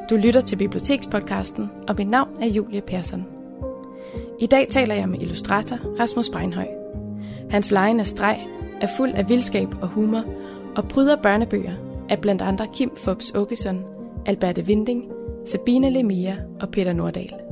[0.10, 3.26] Du lytter til Bibliotekspodcasten, og mit navn er Julie Persson.
[4.40, 6.68] I dag taler jeg med illustrator Rasmus Breinhøj.
[7.50, 8.40] Hans lejende streg
[8.82, 10.24] er fuld af vildskab og humor,
[10.76, 11.74] og bryder børnebøger
[12.10, 13.84] af blandt andre Kim Fubs Åkesson,
[14.26, 15.04] Alberte Vinding,
[15.46, 17.47] Sabine Lemia og Peter Nordal.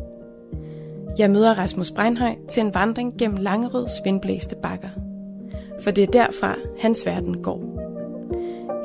[1.19, 4.89] Jeg møder Rasmus Breinhøj til en vandring gennem Langerøds vindblæste bakker.
[5.83, 7.75] For det er derfra, hans verden går.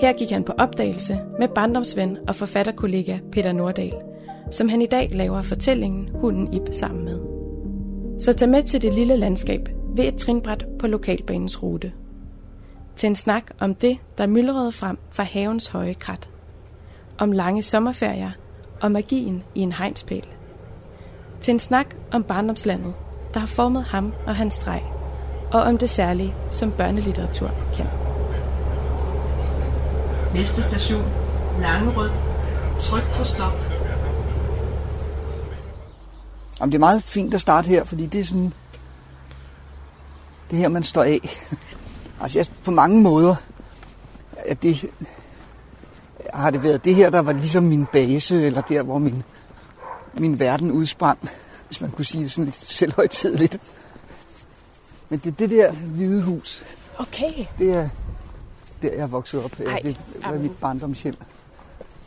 [0.01, 3.95] Her gik han på opdagelse med barndomsven og forfatterkollega Peter Nordal,
[4.51, 7.21] som han i dag laver fortællingen Hunden Ip sammen med.
[8.21, 11.93] Så tag med til det lille landskab ved et trinbræt på lokalbanens rute.
[12.97, 16.31] Til en snak om det, der myldrede frem fra havens høje krat.
[17.19, 18.31] Om lange sommerferier
[18.83, 20.27] og magien i en hegnspæl.
[21.41, 22.95] Til en snak om barndomslandet,
[23.35, 24.83] der har formet ham og hans streg,
[25.53, 27.87] og om det særlige, som børnelitteratur kan.
[30.35, 31.05] Næste station,
[31.61, 32.11] Langerød.
[32.81, 33.53] Tryk for stop.
[36.61, 38.53] Jamen, det er meget fint at starte her, fordi det er sådan...
[40.51, 41.21] Det her, man står af.
[42.23, 43.35] altså, jeg, på mange måder
[44.47, 44.91] at det,
[46.35, 49.23] har det været det her, der var ligesom min base, eller der, hvor min,
[50.15, 51.19] min verden udsprang,
[51.67, 53.59] hvis man kunne sige det sådan lidt selvhøjtidligt.
[55.09, 56.65] Men det er det der hvide hus.
[56.99, 57.45] Okay.
[57.59, 57.89] Det er
[58.83, 59.61] der, jeg er vokset op.
[59.61, 60.43] Ej, det var jamen.
[60.43, 61.15] mit barndomshjem.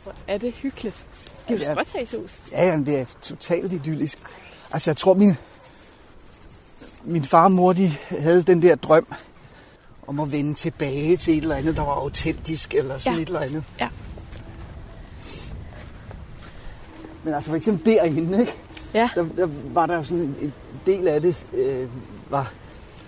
[0.02, 1.04] Hvor er det hyggeligt.
[1.48, 1.74] Det er Ja.
[1.74, 2.38] stråtagshus.
[2.52, 4.18] Ja, jamen, det er totalt idyllisk.
[4.72, 5.34] Altså, jeg tror, min,
[7.04, 9.06] min far og mor, de havde den der drøm
[10.06, 13.22] om at vende tilbage til et eller andet, der var autentisk, eller sådan Ja.
[13.22, 13.64] et eller andet.
[13.80, 13.88] Ja.
[17.24, 18.54] Men altså, for eksempel derinde, ikke?
[18.94, 19.10] Ja.
[19.14, 20.52] Der, der var der jo sådan en, en
[20.86, 21.88] del af det, øh,
[22.30, 22.52] var,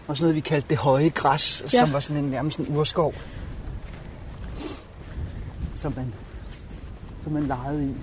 [0.07, 1.79] var sådan noget, vi kaldte det høje græs, Ja.
[1.79, 3.14] som var sådan en nærmest en urskov.
[5.77, 6.14] Som man,
[7.23, 7.95] som man legede i.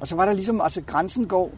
[0.00, 1.50] Og så var der ligesom, altså grænsen går,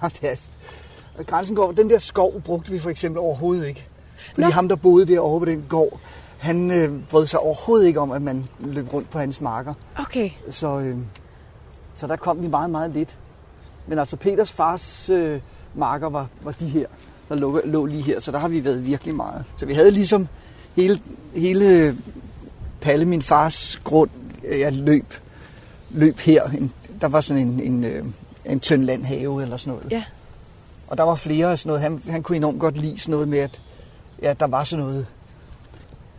[1.26, 3.86] grænsen går, den der skov brugte vi for eksempel overhovedet ikke.
[4.34, 4.50] Fordi Nå.
[4.50, 6.00] ham, der boede derovre på den gård,
[6.46, 9.74] han øh, brød sig overhovedet ikke om, at man løb rundt på hans marker.
[9.98, 10.30] Okay.
[10.50, 10.96] Så, øh,
[11.94, 13.18] så der kom vi meget, meget lidt.
[13.86, 15.40] Men altså Peters fars øh,
[15.74, 16.86] marker var, var de her,
[17.28, 19.44] der lå, lå lige her, så der har vi været virkelig meget.
[19.56, 20.28] Så vi havde ligesom
[20.76, 21.00] hele,
[21.34, 21.96] hele
[22.80, 24.10] Palle, min fars grund,
[24.44, 25.14] øh, jeg løb,
[25.90, 26.44] løb her.
[26.44, 28.04] En, der var sådan en, en, øh,
[28.44, 29.92] en tynd landhave eller sådan noget.
[29.92, 30.04] Ja.
[30.88, 31.82] Og der var flere af sådan noget.
[31.82, 33.60] Han, han kunne enormt godt lide sådan noget med, at
[34.22, 35.06] ja, der var sådan noget,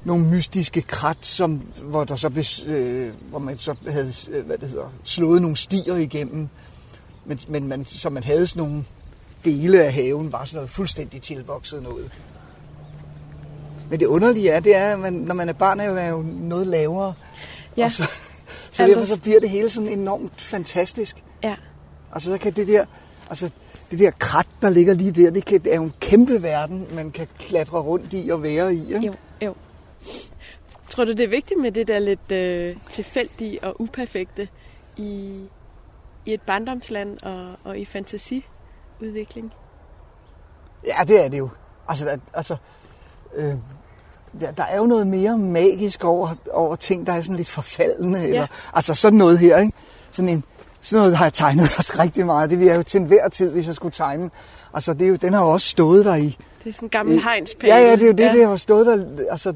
[0.03, 4.57] nogle mystiske krat, som, hvor, der så blev, øh, hvor man så havde øh, hvad
[4.57, 6.49] det hedder, slået nogle stier igennem.
[7.25, 8.83] Men, men man, så man havde sådan nogle
[9.45, 12.11] dele af haven, var sådan noget fuldstændig tilvokset noget.
[13.89, 16.07] Men det underlige er, det er, at man, når man er barn, er jo, er
[16.07, 17.13] jo noget lavere.
[17.77, 17.85] Ja.
[17.85, 18.03] Og så,
[18.71, 21.23] så derfor er- så bliver det hele sådan enormt fantastisk.
[21.43, 21.55] Ja.
[22.13, 22.85] Altså så kan det der,
[23.29, 23.49] altså
[23.91, 26.87] det der krat, der ligger lige der, det, kan, det er jo en kæmpe verden,
[26.93, 28.93] man kan klatre rundt i og være i.
[28.93, 29.05] Ikke?
[29.05, 29.13] Jo.
[30.89, 34.47] Tror du, det er vigtigt med det der lidt øh, tilfældige og uperfekte
[34.97, 35.41] i,
[36.25, 39.53] i et barndomsland og, og i fantasiudvikling?
[40.87, 41.49] Ja, det er det jo.
[41.87, 42.55] Altså, altså
[43.35, 43.55] øh,
[44.39, 48.27] der, der er jo noget mere magisk over, over ting, der er sådan lidt forfaldende.
[48.27, 49.73] Eller, altså sådan noget her, ikke?
[50.11, 50.43] Sådan, en,
[50.81, 52.49] sådan noget har jeg tegnet også rigtig meget.
[52.49, 54.29] Det vil jeg jo til enhver tid, hvis jeg skulle tegne.
[54.73, 56.37] Altså, det er jo, den har jo også stået der i.
[56.63, 57.67] Det er sådan en gammel hegnspæl.
[57.67, 58.33] Ja, ja, det er jo det, ja.
[58.33, 59.05] det har stået der.
[59.31, 59.53] Altså,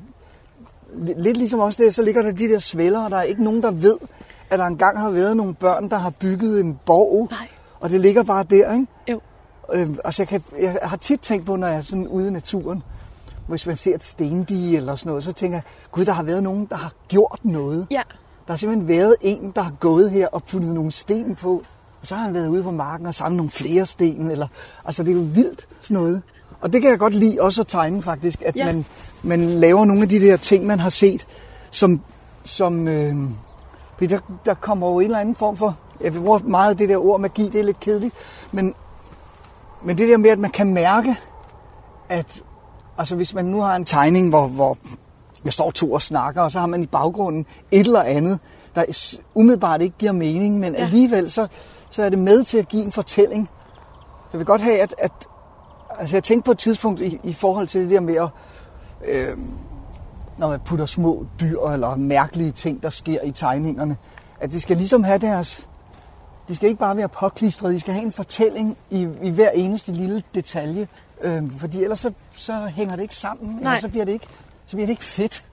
[1.18, 3.64] lidt ligesom også det, så ligger der de der svælder, og der er ikke nogen,
[3.64, 3.98] der ved,
[4.50, 7.48] at der engang har været nogle børn, der har bygget en borg, Nej.
[7.80, 8.88] og det ligger bare der, ikke?
[9.08, 9.22] Jo.
[9.74, 12.32] Øhm, altså jeg, kan, jeg har tit tænkt på, når jeg er sådan ude i
[12.32, 12.84] naturen,
[13.48, 16.44] hvis man ser et stendige eller sådan noget, så tænker jeg, gud, der har været
[16.44, 17.88] nogen, der har gjort noget.
[17.92, 18.02] Ja.
[18.48, 21.64] Der har simpelthen været en, der har gået her og puttet nogle sten på,
[22.02, 24.32] og så har han været ude på marken og samlet nogle flere sten.
[24.32, 24.48] Eller,
[24.86, 26.22] altså det er jo vildt sådan noget.
[26.62, 28.66] Og det kan jeg godt lide også at tegne faktisk, at Ja.
[28.66, 28.86] man,
[29.24, 31.28] man laver nogle af de der ting, man har set,
[31.72, 32.02] som,
[32.44, 33.16] som øh,
[34.00, 37.20] der, der kommer jo en eller anden form for, jeg bruger meget det der ord
[37.20, 38.16] magi, det er lidt kedeligt,
[38.52, 38.74] men,
[39.84, 41.16] men det der med, at man kan mærke,
[42.10, 42.44] at
[42.98, 44.78] altså hvis man nu har en tegning, hvor, hvor
[45.46, 48.40] jeg står to og snakker, og så har man i baggrunden et eller andet,
[48.76, 50.84] der umiddelbart ikke giver mening, men ja.
[50.84, 51.48] alligevel så,
[51.90, 53.50] så er det med til at give en fortælling.
[54.24, 55.12] Så jeg vil godt have, at, at
[56.00, 58.30] altså jeg tænkte på et tidspunkt i, i forhold til det der med at,
[59.08, 59.38] øh,
[60.38, 63.98] når man putter små dyr eller mærkelige ting, der sker i tegningerne,
[64.40, 65.68] at det skal ligesom have deres,
[66.48, 69.92] de skal ikke bare være påklistret, de skal have en fortælling i, i hver eneste
[69.92, 70.88] lille detalje,
[71.22, 73.72] øh, fordi ellers så, så hænger det ikke sammen, Nej.
[73.72, 74.28] eller så bliver det ikke,
[74.66, 75.44] så bliver det ikke fedt.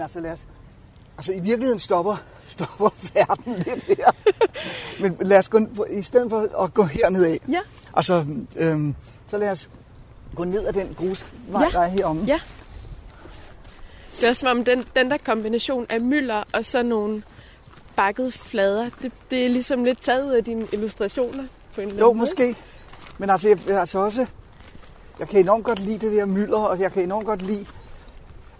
[0.00, 0.46] Men altså lad os,
[1.18, 4.10] altså i virkeligheden stopper, stopper verden lidt her.
[5.00, 7.60] Men lad os gå, i stedet for at gå herned af, Ja.
[7.96, 8.24] altså,
[8.56, 8.94] øhm,
[9.28, 9.70] så lad os
[10.34, 11.68] gå ned ad den grusvej, Ja.
[11.72, 12.24] der er heromme.
[12.26, 12.40] Ja.
[14.20, 17.22] Det er som om den, den der kombination af mylder og så nogle
[17.96, 21.44] bakkede flader, det, det er ligesom lidt taget ud af dine illustrationer
[21.74, 22.30] på en eller Jo, anden måde.
[22.30, 22.56] måske.
[23.18, 24.26] Men altså, jeg, altså også,
[25.18, 27.66] jeg kan enormt godt lide det der mylder, og jeg kan enormt godt lide,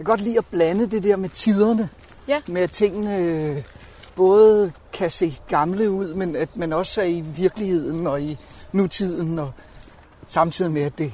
[0.06, 1.88] kan godt lide at blande det der med tiderne.
[2.28, 2.40] Ja.
[2.46, 3.62] Med at tingene øh,
[4.16, 8.38] både kan se gamle ud, men at man også er i virkeligheden og i
[8.72, 9.50] nutiden, og
[10.28, 11.12] samtidig med, at, det,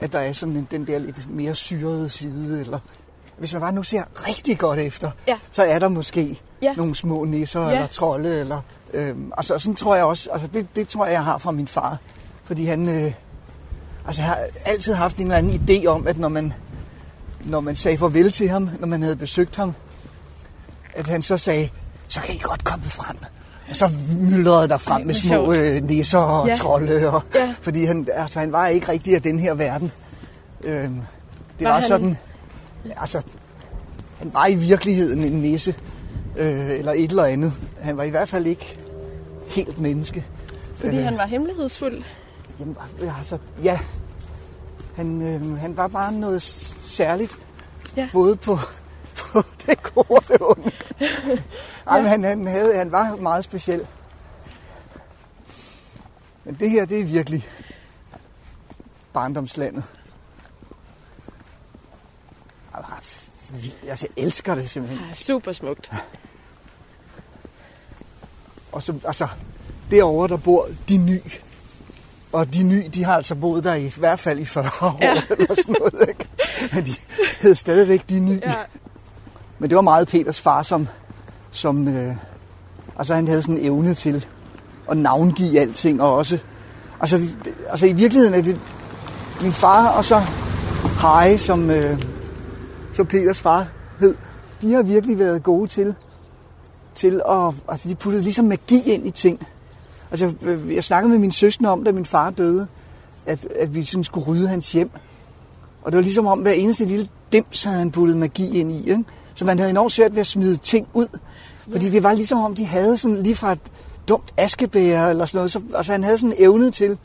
[0.00, 2.60] at der er sådan en, den der lidt mere syrede side.
[2.60, 2.78] Eller,
[3.38, 5.38] hvis man bare nu ser rigtig godt efter, Ja.
[5.50, 6.74] så er der måske Ja.
[6.74, 7.70] nogle små nisser Ja.
[7.72, 8.40] eller trolde.
[8.40, 8.60] Eller,
[8.94, 11.68] øhm, altså, sådan tror jeg også, altså det, det tror jeg, jeg har fra min
[11.68, 11.98] far.
[12.44, 13.12] Fordi han, øh,
[14.06, 16.52] altså har altid haft en eller anden idé om, at når man,
[17.46, 19.74] når man sagde farvel til ham, når man havde besøgt ham,
[20.94, 21.68] at han så sagde,
[22.08, 23.16] så kan I godt komme frem.
[23.70, 23.90] Og så
[24.20, 26.54] myldrede der frem med små øh, nisser og Ja.
[26.54, 27.10] trolde.
[27.10, 27.54] Og, Ja.
[27.62, 29.92] Fordi han, altså, han var ikke rigtig af den her verden.
[30.64, 30.94] Øhm,
[31.58, 32.16] det Var var, han- sådan,
[32.96, 33.22] altså,
[34.18, 35.74] han var i virkeligheden en nisse,
[36.36, 37.52] øh, eller et eller andet.
[37.80, 38.78] Han var i hvert fald ikke
[39.46, 40.24] helt menneske.
[40.76, 42.02] Fordi Øh, han var hemmelighedsfuld.
[42.60, 42.76] Jamen,
[43.18, 43.78] altså, ja.
[44.96, 47.38] Han, øh, han var bare noget særligt.
[47.96, 48.08] Ja.
[48.12, 48.58] Både på,
[49.16, 50.70] på det gode og det onde.
[51.86, 53.86] Ej, men han, han, havde, han var meget speciel.
[56.44, 57.48] Men det her, det er virkelig
[59.12, 59.84] barndomslandet.
[63.88, 65.08] Altså, jeg elsker det simpelthen.
[65.08, 65.92] Ja, super smukt.
[68.72, 69.28] Og så, altså,
[69.90, 71.20] derovre, der bor de ny.
[72.34, 74.98] Og de ny, de har altså boet der i, i hvert fald i 40 år,
[75.00, 75.22] ja.
[75.30, 76.28] eller sådan noget, ikke?
[76.72, 76.92] Men de
[77.40, 78.40] hed stadigvæk de ny.
[78.42, 78.54] Ja.
[79.58, 80.88] Men det var meget Peters far, som,
[81.50, 82.16] som øh,
[82.98, 84.26] altså han havde sådan en evne til
[84.90, 86.38] at navngive alting, og også,
[87.00, 88.60] altså, det, altså i virkeligheden er det
[89.42, 90.18] min far, og så
[90.98, 92.02] Harry, som, øh,
[92.96, 93.66] som Peters far
[94.00, 94.14] hed,
[94.62, 95.94] de har virkelig været gode til,
[96.94, 99.46] til at, altså de puttede ligesom magi ind i ting.
[100.14, 102.66] Altså, øh, jeg snakkede med min søskende om, da min far døde,
[103.26, 104.90] at, at vi sådan skulle rydde hans hjem.
[105.82, 108.78] Og det var ligesom om, hver eneste lille dims havde han puttet magi ind i.
[108.78, 109.04] Ikke?
[109.34, 111.06] Så man havde enormt svært ved at smide ting ud.
[111.70, 113.60] Fordi det var ligesom om, de havde sådan lige fra et
[114.08, 115.52] dumt askebær eller sådan noget.
[115.52, 116.98] Så, altså han havde sådan evne til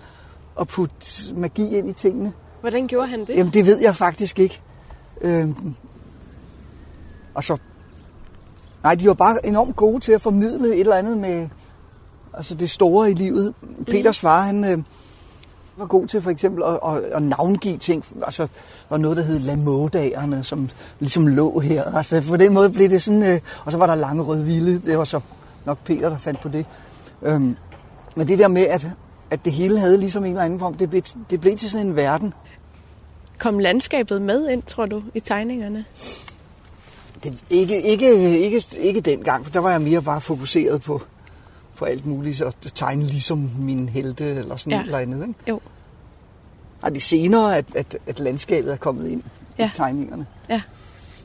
[0.60, 2.34] at putte magi ind i tingene.
[2.62, 3.30] Hvordan gjorde han det?
[3.30, 4.62] Jamen det ved jeg faktisk ikke.
[5.22, 5.76] Øhm,
[7.34, 7.58] og så...
[8.84, 11.50] Nej, de var bare enormt gode til at formidle et eller andet med
[12.34, 13.54] altså det store i livet.
[13.62, 13.86] Mm.
[13.86, 14.84] Peters far, han øh,
[15.78, 18.06] var god til for eksempel at, at, at navngive ting.
[18.24, 18.48] Altså,
[18.90, 20.70] var noget, der hed Lamådagerne, som
[21.00, 21.84] ligesom lå her.
[21.84, 23.24] Altså, på den måde blev det sådan...
[23.24, 24.80] Øh, og så var der Lange Røde Vilde.
[24.80, 25.20] Det var så
[25.66, 26.66] nok Peter, der fandt på det.
[27.22, 27.56] Øhm,
[28.16, 28.88] men det der med, at,
[29.30, 31.88] at det hele havde ligesom en eller anden form, det blev, det blev til sådan
[31.88, 32.34] en verden.
[33.38, 35.86] Kom landskabet med ind, tror du, i tegningerne?
[37.24, 41.02] Det, ikke, ikke, ikke, ikke dengang, for der var jeg mere bare fokuseret på,
[41.80, 44.78] på alt muligt, at tegne ligesom min helte eller sådan Ja.
[44.78, 44.82] ja.
[44.82, 45.28] et eller andet.
[45.28, 45.40] Ikke?
[45.48, 45.60] Jo.
[46.82, 49.24] Og det er senere, at, at, at landskabet er kommet ind
[49.60, 49.68] Ja.
[49.68, 50.26] i tegningerne.
[50.50, 50.62] Ja.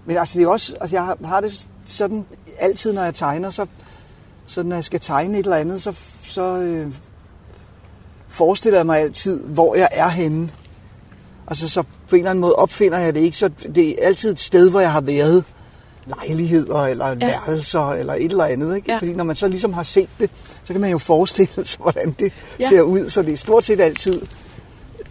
[0.05, 2.25] Men altså, det er også, altså jeg har, har det sådan,
[2.59, 3.67] altid når jeg tegner, så,
[4.47, 5.95] så når jeg skal tegne et eller andet, så,
[6.27, 6.95] så øh,
[8.29, 10.51] forestiller jeg mig altid, hvor jeg er henne.
[11.47, 14.31] Altså så på en eller anden måde opfinder jeg det ikke, så det er altid
[14.31, 15.45] et sted, hvor jeg har været.
[16.07, 17.15] Lejligheder eller ja.
[17.15, 18.77] værelser eller et eller andet.
[18.77, 18.93] Ikke?
[18.93, 18.99] Ja.
[18.99, 20.31] Fordi når man så ligesom har set det,
[20.65, 22.69] så kan man jo forestille sig, hvordan det ja.
[22.69, 23.09] ser ud.
[23.09, 24.23] Så det er stort set altid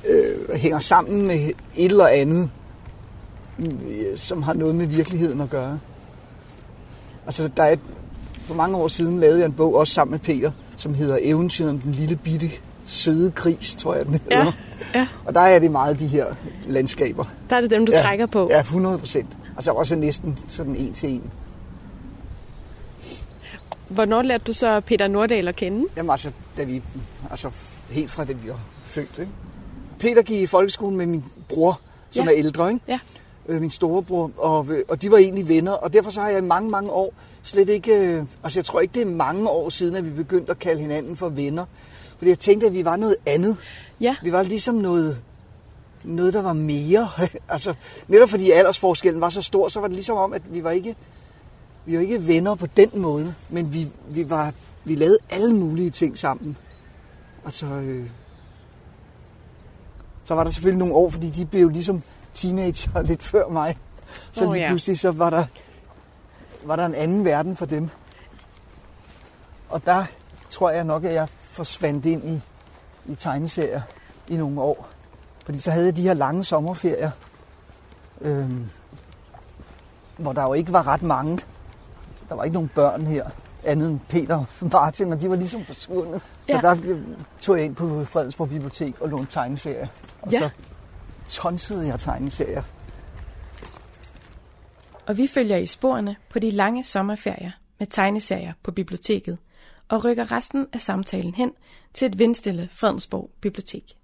[0.10, 1.36] øh, hænger sammen med
[1.76, 2.50] et eller andet,
[3.60, 3.68] øh,
[4.16, 5.80] som har noget med virkeligheden at gøre.
[7.26, 7.76] Altså der er
[8.46, 11.70] for mange år siden lavede jeg en bog, også sammen med Peter, som hedder Eventyret
[11.70, 12.50] om den lille bitte
[12.86, 14.54] søde gris, tror jeg den hedder.
[14.94, 15.08] Ja, ja.
[15.26, 16.26] Og der er det meget de her
[16.68, 17.26] landskaber.
[17.50, 18.48] Der er det dem, du ja, trækker på.
[18.52, 19.38] Ja, 100 procent.
[19.56, 21.32] Altså også næsten sådan en til en.
[23.90, 25.86] Hvornår lærte du så Peter Nordahl at kende?
[25.98, 26.82] Jamen altså, da vi,
[27.32, 27.52] altså
[27.90, 29.20] helt fra det vi var født.
[29.20, 29.32] Ikke?
[30.00, 32.32] Peter gik i folkeskolen med min bror, som Ja.
[32.32, 32.86] er ældre, ikke?
[32.88, 33.00] Ja.
[33.50, 36.38] Øh, min storebror, og, øh, og de var egentlig venner, og derfor så har jeg
[36.38, 39.70] i mange, mange år slet ikke, øh, altså jeg tror ikke, det er mange år
[39.70, 41.66] siden, at vi begyndte at kalde hinanden for venner.
[42.18, 43.58] Fordi jeg tænkte, at vi var noget andet.
[44.02, 44.16] Ja.
[44.24, 45.22] Vi var ligesom noget,
[46.04, 47.08] noget der var mere.
[47.50, 47.74] altså,
[48.08, 50.96] netop fordi aldersforskellen var så stor, så var det ligesom om, at vi var ikke,
[51.86, 55.90] vi var ikke venner på den måde, men vi, vi, var, vi lavede alle mulige
[55.90, 56.58] ting sammen.
[57.46, 58.10] Altså, øh,
[60.24, 62.02] så var der selvfølgelig nogle år, fordi de blev ligesom
[62.34, 63.78] teenager lidt før mig.
[64.32, 64.70] Så Åh, lige ja.
[64.70, 65.46] pludselig så var der,
[66.64, 67.90] var der en anden verden for dem.
[69.70, 70.06] Og der
[70.50, 72.42] tror jeg nok, at jeg forsvandt ind i,
[73.12, 73.82] i tegneserier
[74.28, 74.93] i nogle år.
[75.44, 77.12] Fordi så havde jeg de her lange sommerferier,
[78.22, 78.66] øhm,
[80.18, 81.40] hvor der jo ikke var ret mange.
[82.30, 83.30] Der var ikke nogen børn her,
[83.64, 86.22] andet end Peter og Martin, og de var ligesom forsvundet.
[86.48, 86.62] Så Ja.
[86.62, 86.98] der
[87.40, 89.88] tog jeg ind på Fredensborg Bibliotek og lånte tegneserier.
[90.22, 90.40] Og Ja.
[90.40, 90.50] så
[91.42, 92.64] tonsede jeg tegneserier.
[95.06, 99.38] Og vi følger i sporene på de lange sommerferier med tegneserier på biblioteket
[99.90, 101.52] og rykker resten af samtalen hen
[101.94, 103.98] til et vindstille Fredensborg Bibliotek.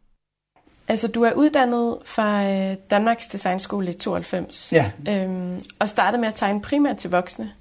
[0.89, 4.73] Altså, du er uddannet fra øh, Danmarks Designskole i 92.
[4.73, 4.91] Ja.
[5.09, 7.51] Øhm, og startede med at tegne primært til voksne.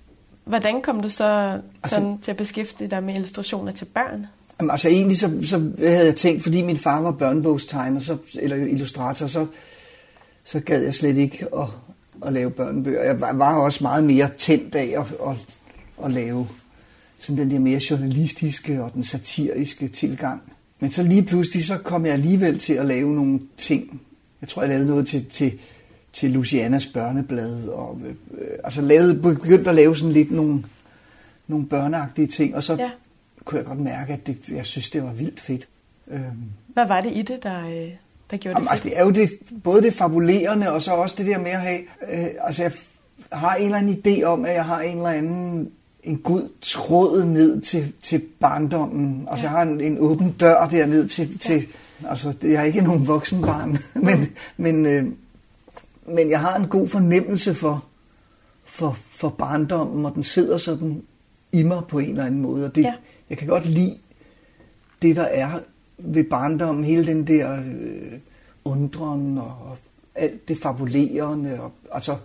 [0.44, 4.26] Hvordan kom du så sådan, altså, til at beskæftige dig med illustrationer til børn?
[4.60, 8.56] Jamen, altså egentlig så, så havde jeg tænkt, fordi min far var børnebogstegner så, eller
[8.56, 9.46] illustrator, så,
[10.44, 11.68] så gad jeg slet ikke at,
[12.26, 13.02] at lave børnebøger.
[13.02, 15.36] Jeg var, var også meget mere tændt af at, at,
[16.04, 16.48] at lave
[17.18, 20.42] sådan den der mere journalistiske og den satiriske tilgang.
[20.80, 24.00] Men så lige pludselig, så kom jeg alligevel til at lave nogle ting.
[24.40, 25.58] Jeg tror, jeg lavede noget til, til,
[26.12, 28.00] til Lucianas børneblad, og
[28.38, 30.64] øh, altså lavede, begyndte at lave sådan lidt nogle,
[31.46, 32.90] nogle børneagtige ting, og så Ja.
[33.44, 35.68] kunne jeg godt mærke, at det, jeg synes, det var vildt fedt.
[36.10, 36.22] Øhm,
[36.66, 37.90] Hvad var det i det, der, øh,
[38.30, 39.30] der gjorde Jamen, det altså, det er jo det,
[39.64, 41.78] både det fabulerende, og så også det der med at have...
[42.12, 42.72] Øh, altså, jeg
[43.32, 45.70] har en eller anden idé om, at jeg har en eller anden
[46.02, 49.28] en god tråd ned til, til barndommen.
[49.30, 49.50] Altså, Ja.
[49.52, 51.28] jeg har en, en åben dør derned til...
[51.30, 51.36] Ja.
[51.38, 51.66] til
[52.08, 54.26] altså, jeg er ikke nogen voksen barn, men,
[54.56, 55.04] men, øh,
[56.06, 57.84] men jeg har en god fornemmelse for,
[58.64, 61.02] for, for barndommen, og den sidder sådan
[61.52, 62.64] i mig på en eller anden måde.
[62.66, 62.94] Og det, Ja.
[63.30, 63.98] jeg kan godt lide
[65.02, 65.58] det, der er
[65.98, 68.12] ved barndommen, hele den der øh,
[68.64, 69.76] undren og
[70.14, 71.60] alt det fabulerende.
[71.60, 72.16] Og, altså,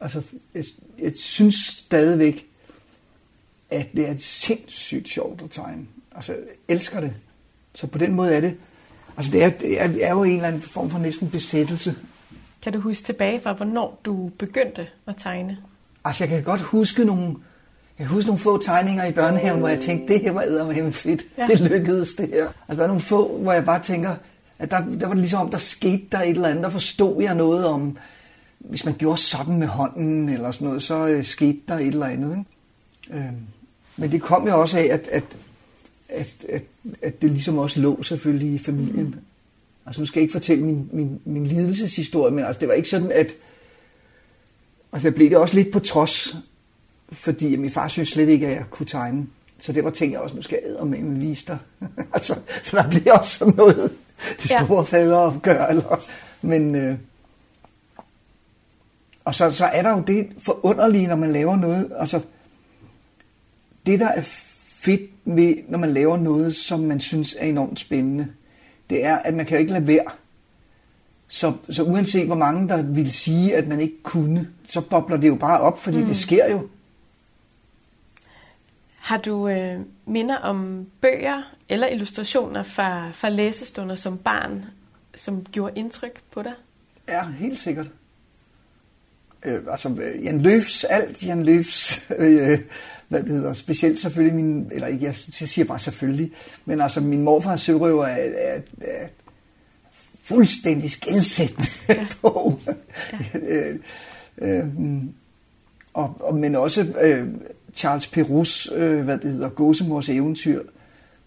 [0.00, 0.22] altså
[0.54, 0.64] jeg,
[0.98, 2.46] jeg synes stadigvæk,
[3.74, 5.86] at det er sindssygt sjovt at tegne.
[6.14, 7.14] Altså, jeg elsker det.
[7.74, 8.56] Så på den måde er det,
[9.16, 11.94] altså det er, det er, er jo en eller anden form for næsten besættelse.
[12.62, 15.58] Kan du huske tilbage fra, hvornår du begyndte at tegne?
[16.04, 17.24] Altså, jeg kan godt huske nogle,
[17.98, 20.92] jeg kan huske nogle få tegninger i børnehaven, hvor jeg tænkte, det her var eddermame
[20.92, 21.22] fedt.
[21.38, 21.46] Ja.
[21.46, 22.48] Det lykkedes, det her.
[22.68, 24.14] Altså, der er nogle få, hvor jeg bare tænker,
[24.58, 26.64] at der, der var det ligesom om, der skete der et eller andet.
[26.64, 27.98] Der forstod jeg noget om,
[28.58, 32.06] hvis man gjorde sådan med hånden, eller sådan noget, så øh, skete der et eller
[32.06, 32.44] andet.
[33.10, 33.24] Ikke?
[33.24, 33.46] Øhm,
[33.96, 35.36] men det kom jo også af, at, at,
[36.08, 36.62] at, at,
[37.02, 39.16] at det ligesom også lå selvfølgelig i familien.
[39.86, 42.88] Altså, nu skal jeg ikke fortælle min, min, min lidelseshistorie, men altså, det var ikke
[42.88, 43.34] sådan, at...
[44.92, 46.36] Altså, jeg blev det også lidt på trods,
[47.12, 49.26] fordi min far synes slet ikke, at jeg kunne tegne.
[49.58, 51.58] Så det var tænkte jeg også, nu skal jeg med med vise dig.
[52.14, 53.90] altså, så der bliver også sådan noget,
[54.50, 54.64] Ja.
[54.64, 55.66] store faderopgør.
[55.66, 56.04] Eller,
[56.42, 56.96] men, øh,
[59.24, 61.92] og så, så er der jo det forunderlige, når man laver noget.
[61.98, 62.20] Altså,
[63.86, 64.22] det, der er
[64.66, 68.28] fedt ved, når man laver noget, som man synes er enormt spændende,
[68.90, 70.10] det er, at man kan jo ikke lade være.
[71.28, 75.28] Så, så uanset hvor mange, der vil sige, at man ikke kunne, så bobler det
[75.28, 76.06] jo bare op, fordi Mm.
[76.06, 76.68] det sker jo.
[78.96, 84.64] Har du øh, minder om bøger eller illustrationer fra, fra læsestunder som barn,
[85.16, 86.52] som gjorde indtryk på dig?
[87.08, 87.90] Ja, helt sikkert.
[89.44, 92.58] Øh, altså øh, Jan Løfs, alt Jan Løfs, øh,
[93.08, 96.32] hvad det hedder, specielt selvfølgelig min, eller ikke, jeg siger bare selvfølgelig,
[96.64, 99.08] men altså min morfars sørøver er, er, er
[100.22, 102.06] fuldstændig skældsættende ja.
[102.22, 102.60] på.
[103.34, 103.38] Ja.
[103.40, 103.78] øh,
[104.38, 104.66] øh,
[105.94, 107.28] og, og, men også øh,
[107.74, 110.62] Charles Perus, øh, hvad det hedder, Gåsemors eventyr,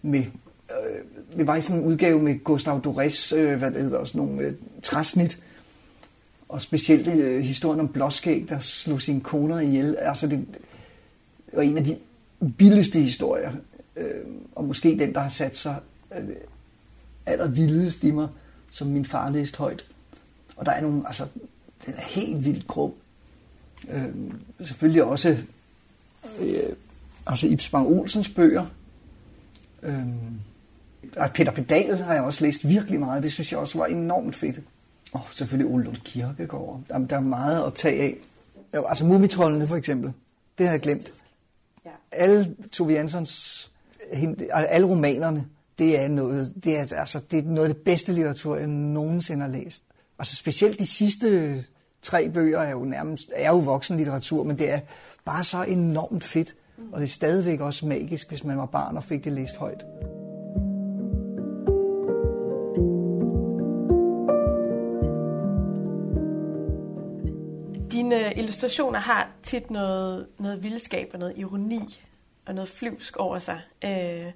[0.02, 4.04] med, øh, det var i sådan en udgave med Gustav Dorés, øh, hvad det hedder,
[4.04, 4.52] sådan nogle øh,
[4.82, 5.38] træsnit,
[6.48, 9.96] og specielt øh, historien om Blåskæg, der slog sine koner ihjel.
[9.96, 10.46] Altså det
[11.52, 11.96] var en af de
[12.40, 13.52] vildeste historier,
[13.96, 14.24] øh,
[14.54, 15.76] og måske den, der har sat sig
[16.18, 16.28] øh,
[17.26, 18.28] allervildest i mig,
[18.70, 19.84] som min far læste højt.
[20.56, 21.26] Og der er nogle, altså,
[21.86, 22.92] den er helt vildt grum.
[23.90, 24.14] Øh,
[24.60, 25.36] selvfølgelig også
[26.40, 26.72] øh,
[27.26, 28.66] altså Ibs Bang Olsens bøger.
[29.82, 30.06] Øh,
[31.34, 33.22] Peter Pedal har jeg også læst virkelig meget.
[33.22, 34.60] Det synes jeg også var enormt fedt.
[35.12, 36.80] Og selvfølgelig Ole Lund Kirkegaard.
[36.88, 38.16] Der, der er meget at tage af.
[38.88, 40.12] Altså Mumitrollene for eksempel.
[40.58, 41.10] Det har jeg glemt.
[41.84, 41.90] Ja.
[42.12, 43.70] Alle Tove Janssons,
[44.50, 45.46] alle romanerne,
[45.78, 49.42] det er noget, det er, altså, det er noget af det bedste litteratur, jeg nogensinde
[49.42, 49.82] har læst.
[50.18, 51.64] Altså specielt de sidste
[52.02, 54.80] tre bøger er jo nærmest er jo voksenlitteratur, men det er
[55.24, 56.54] bare så enormt fedt.
[56.92, 59.84] Og det er stadigvæk også magisk, hvis man var barn og fik det læst højt.
[68.08, 72.00] Dine illustrationer har tit noget, noget vildskab og noget ironi
[72.46, 73.60] og noget flyvsk over sig.
[73.84, 74.32] Øh,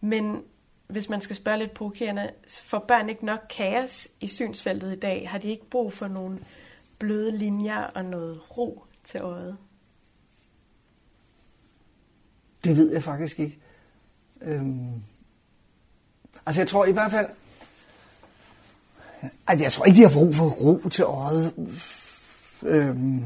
[0.00, 0.42] men
[0.86, 2.30] hvis man skal spørge lidt provokerende,
[2.62, 5.30] får børn ikke nok kaos i synsfeltet i dag?
[5.30, 6.38] Har de ikke brug for nogle
[6.98, 9.56] bløde linjer og noget ro til øjet?
[12.64, 13.58] Det ved jeg faktisk ikke.
[14.42, 15.02] Øhm,
[16.46, 17.26] altså jeg tror i hvert fald,
[19.48, 21.54] at jeg tror ikke, de har brug for ro til øjet.
[22.64, 23.22] Øhm,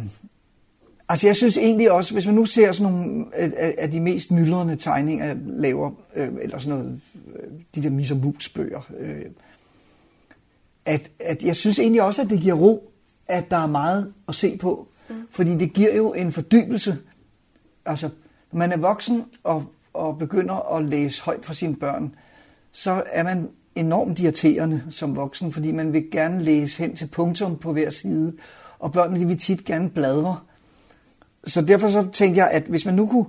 [1.08, 4.30] altså jeg synes egentlig også, hvis man nu ser sådan nogle af, af de mest
[4.30, 7.00] myldrende tegninger, jeg laver, øh, eller sådan noget,
[7.36, 9.24] øh, de der mis- og mus-bøger, øh,
[10.84, 12.92] at, at jeg synes egentlig også, at det giver ro,
[13.26, 14.88] at der er meget at se på.
[15.08, 15.14] Mm.
[15.30, 16.98] Fordi det giver jo en fordybelse.
[17.84, 18.08] Altså,
[18.52, 22.14] når man er voksen og, og begynder at læse højt for sine børn,
[22.72, 27.58] så er man enormt irriterende som voksen, fordi man vil gerne læse hen til punktum
[27.58, 28.36] på hver side,
[28.78, 30.38] og børnene de vil tit gerne bladre.
[31.44, 33.26] Så derfor så tænker jeg, at hvis man nu kunne,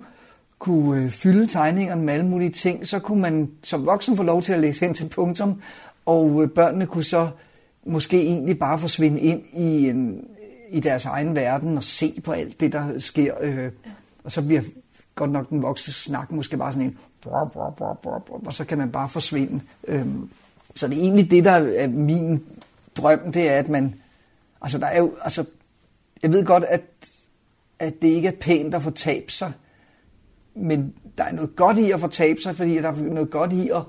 [0.60, 4.42] kunne øh, fylde tegningerne med alle mulige ting, så kunne man som voksen få lov
[4.42, 5.62] til at læse hen til punktum,
[6.06, 7.30] og øh, børnene kunne så
[7.86, 10.26] måske egentlig bare forsvinde ind i, en,
[10.70, 13.34] i deres egen verden og se på alt det, der sker.
[13.42, 13.72] Øh,
[14.24, 14.62] og så bliver
[15.16, 18.66] godt nok den voksne snak måske bare sådan en, bror, bror, bror, bror, og så
[18.66, 19.62] kan man bare forsvinde.
[19.88, 20.06] Øh,
[20.76, 22.44] så det er egentlig det, der er min
[22.98, 23.96] drøm, det er, at man,
[24.62, 25.46] altså der er jo, altså,
[26.24, 26.82] jeg ved godt, at,
[27.80, 29.52] at det ikke er pænt at få tabt sig,
[30.56, 33.54] men der er noget godt i at få tabt sig, fordi der er noget godt
[33.54, 33.82] i at,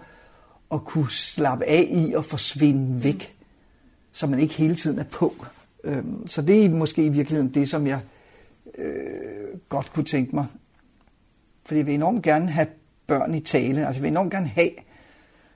[0.72, 3.36] at kunne slappe af i og forsvinde væk
[4.12, 5.46] så man ikke hele tiden er på.
[5.84, 8.00] Øhm, så det er måske i virkeligheden det, som jeg
[8.78, 10.46] øh, godt kunne tænke mig.
[11.64, 12.66] Fordi jeg vil enormt gerne have
[13.06, 13.86] børn i tale.
[13.86, 14.70] Altså jeg vil enormt gerne have,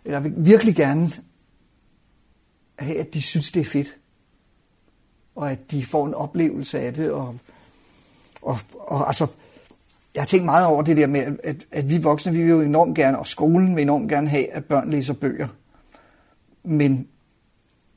[0.05, 1.11] eller jeg vil virkelig gerne
[2.79, 3.97] have, at de synes, det er fedt.
[5.37, 7.11] Og at de får en oplevelse af det.
[7.11, 7.37] Og,
[8.43, 9.27] og, og altså,
[10.15, 12.61] jeg har tænkt meget over det der med, at, at vi voksne, vi vil jo
[12.61, 15.49] enormt gerne, og skolen vil enormt gerne have, at børn læser bøger.
[16.65, 17.09] Men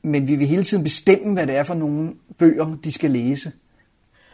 [0.08, 3.52] men vi vil hele tiden bestemme, hvad det er for nogle bøger, de skal læse.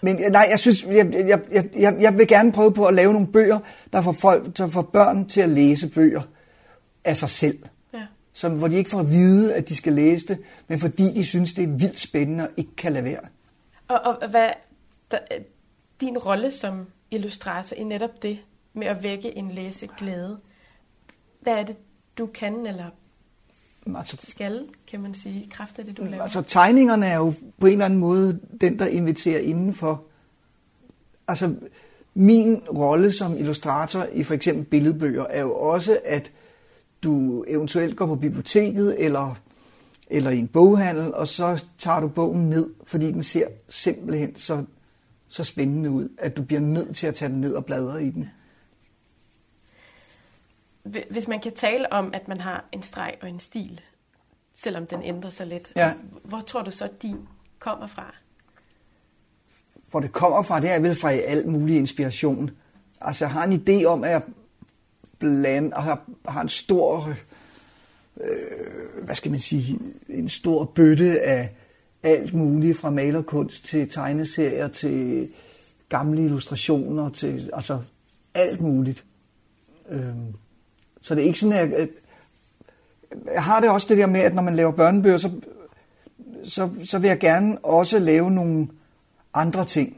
[0.02, 3.28] Men nej, jeg synes, jeg, jeg, jeg, jeg vil gerne prøve på at lave nogle
[3.28, 3.60] bøger,
[3.94, 6.22] der får, folk, der får børn til at læse bøger
[7.06, 7.58] af sig selv.
[8.34, 11.26] Som, hvor de ikke får at vide, at de skal læse det, men fordi de
[11.26, 13.22] synes, det er vildt spændende og ikke kan lade være.
[13.88, 14.50] Og, og hvad
[15.12, 15.20] der,
[16.02, 18.40] din rolle som illustrator i netop det
[18.74, 20.40] med at vække en læseglæde,
[21.42, 21.78] hvad er det,
[22.18, 22.90] du kan eller
[23.96, 26.24] altså, skal, kan man sige, kraft af det, du laver?
[26.24, 30.04] Altså tegningerne er jo på en eller anden måde den, der inviterer indenfor.
[31.28, 31.56] Altså
[32.14, 36.32] min rolle som illustrator i for eksempel billedbøger er jo også, at
[37.04, 39.36] du eventuelt går på biblioteket eller,
[40.08, 44.66] eller i en boghandel, og så tager du bogen ned, fordi den ser simpelthen så,
[45.28, 48.10] så spændende ud, at du bliver nødt til at tage den ned og bladre i
[48.10, 48.30] den.
[51.10, 53.82] Hvis man kan tale om, at man har en streg og en stil,
[54.56, 55.94] selvom den ændrer sig lidt, ja.
[56.24, 57.18] hvor tror du så, at din
[57.60, 58.16] kommer fra?
[59.92, 62.52] Hvor det kommer fra, det er vel fra alt mulig inspiration.
[63.02, 64.22] Altså, jeg har en idé om, at jeg
[65.24, 67.14] bland, har, har en stor,
[68.22, 71.50] øh, hvad skal man sige, en stor bøtte af,
[72.04, 75.30] alt muligt fra malerkunst til tegneserier til
[75.90, 77.80] gamle illustrationer til altså
[78.34, 79.06] alt muligt.
[79.90, 80.34] Øhm,
[81.02, 81.90] så det er ikke sådan, at,
[83.34, 85.32] jeg har det også det der med, at når man laver børnebøger, så,
[86.44, 88.68] så, så vil jeg gerne også lave nogle
[89.34, 89.98] andre ting.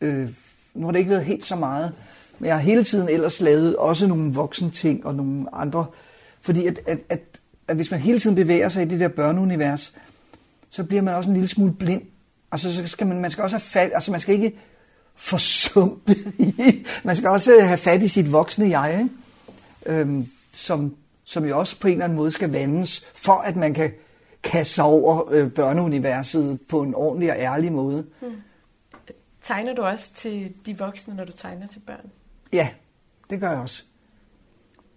[0.00, 0.30] Øh,
[0.74, 1.92] nu har det ikke været helt så meget,
[2.40, 5.86] men jeg har hele tiden ellers lavet også nogle voksne ting og nogle andre.
[6.40, 7.20] Fordi at, at, at,
[7.68, 9.94] at hvis man hele tiden bevæger sig i det der børneunivers,
[10.70, 12.02] så bliver man også en lille smule blind.
[12.52, 14.58] Altså, så skal man, man skal også have fat, altså man skal ikke
[15.14, 20.00] forsumpe i, man skal også have fat i sit voksne jeg, ikke?
[20.00, 23.74] Øhm, som, som jo også på en eller anden måde skal vandes, for at man
[23.74, 23.92] kan
[24.42, 28.06] kaste sig over øh, børneuniverset på en ordentlig og ærlig måde.
[28.20, 28.32] Hmm.
[29.42, 32.10] Tegner du også til de voksne, når du tegner til børn?
[32.52, 32.68] Ja,
[33.30, 33.84] det gør jeg også.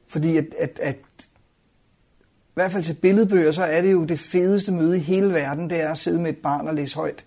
[0.08, 0.97] Fordi at, at, at
[2.54, 5.70] i hvert fald til billedbøger, så er det jo det fedeste møde i hele verden,
[5.70, 7.26] det er at sidde med et barn og læse højt.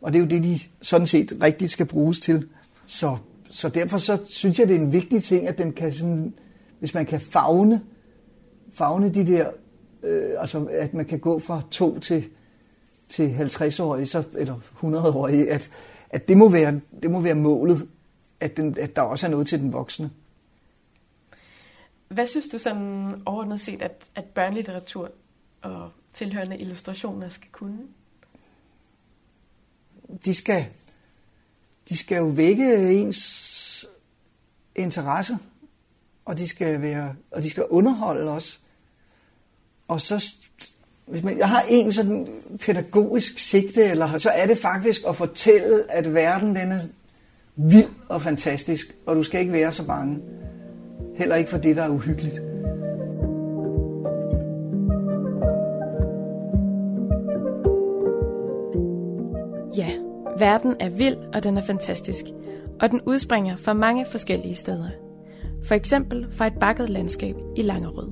[0.00, 2.48] Og det er jo det, de sådan set rigtigt skal bruges til.
[2.86, 3.16] Så,
[3.50, 6.34] så derfor så synes jeg, det er en vigtig ting, at den kan sådan,
[6.78, 7.80] hvis man kan fagne,
[8.74, 9.50] fagne de der,
[10.02, 12.24] øh, altså at man kan gå fra to til,
[13.08, 15.70] til 50-årige, så, eller 100-årige, at,
[16.10, 17.88] at det, må være, det må være målet,
[18.40, 20.10] at, den, at der også er noget til den voksne.
[22.08, 25.10] Hvad synes du sådan overordnet set, at, at børnelitteratur
[25.62, 27.78] og tilhørende illustrationer skal kunne?
[30.24, 30.66] De skal,
[31.88, 33.86] de skal jo vække ens
[34.74, 35.38] interesse,
[36.24, 38.60] og de skal være, og de skal underholde os.
[39.88, 40.34] Og så,
[41.06, 45.90] hvis man, jeg har en sådan pædagogisk sigte, eller så er det faktisk at fortælle,
[45.90, 46.80] at verden den er
[47.58, 50.18] vild og fantastisk, og du skal ikke være så bange.
[51.16, 52.34] Heller ikke for det, der er uhyggeligt.
[59.76, 59.90] Ja,
[60.38, 62.24] verden er vild, og den er fantastisk.
[62.80, 64.88] Og den udspringer fra mange forskellige steder.
[65.64, 68.10] For eksempel fra et bakket landskab i Langerød.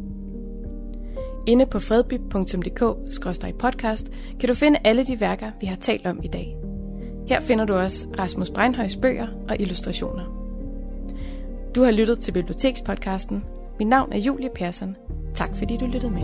[1.47, 6.66] Inde på fredby.dk-podcast kan du finde alle de værker, vi har talt om i dag.
[7.29, 10.25] Her finder du også Rasmus Breinhøjs bøger og illustrationer.
[11.75, 13.45] Du har lyttet til Bibliotekspodcasten.
[13.79, 14.97] Mit navn er Julie Persson.
[15.35, 16.23] Tak fordi du lyttede med.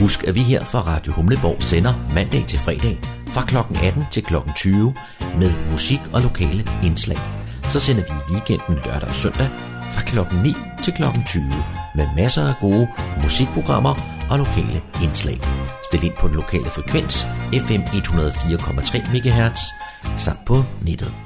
[0.00, 3.56] Husk, at vi her fra Radio Humleborg sender mandag til fredag fra kl.
[3.86, 4.34] 18 til kl.
[4.56, 4.94] 20
[5.38, 7.18] med musik og lokale indslag.
[7.62, 10.18] Så sender vi i weekenden lørdag og søndag fra kl.
[10.42, 11.02] 9 til kl.
[11.26, 11.44] 20
[11.94, 12.88] med masser af gode
[13.22, 13.94] musikprogrammer
[14.30, 15.38] og lokale indslag.
[15.84, 17.26] Stil ind på den lokale frekvens
[17.66, 19.60] FM 104,3 MHz
[20.16, 21.25] samt på nettet.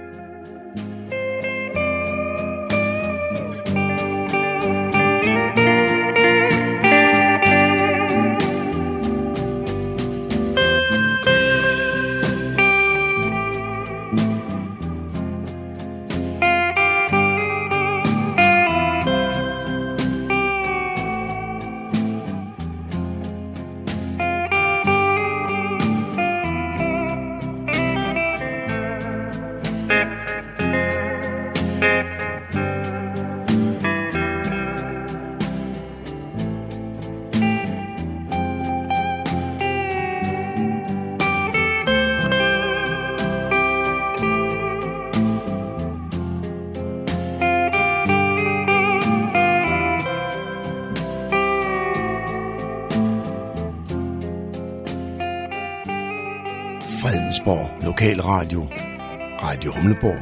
[59.81, 60.21] Humleborg,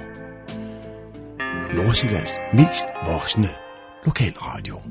[1.76, 3.50] Nordsjællands mest voksne
[4.06, 4.82] lokalradio.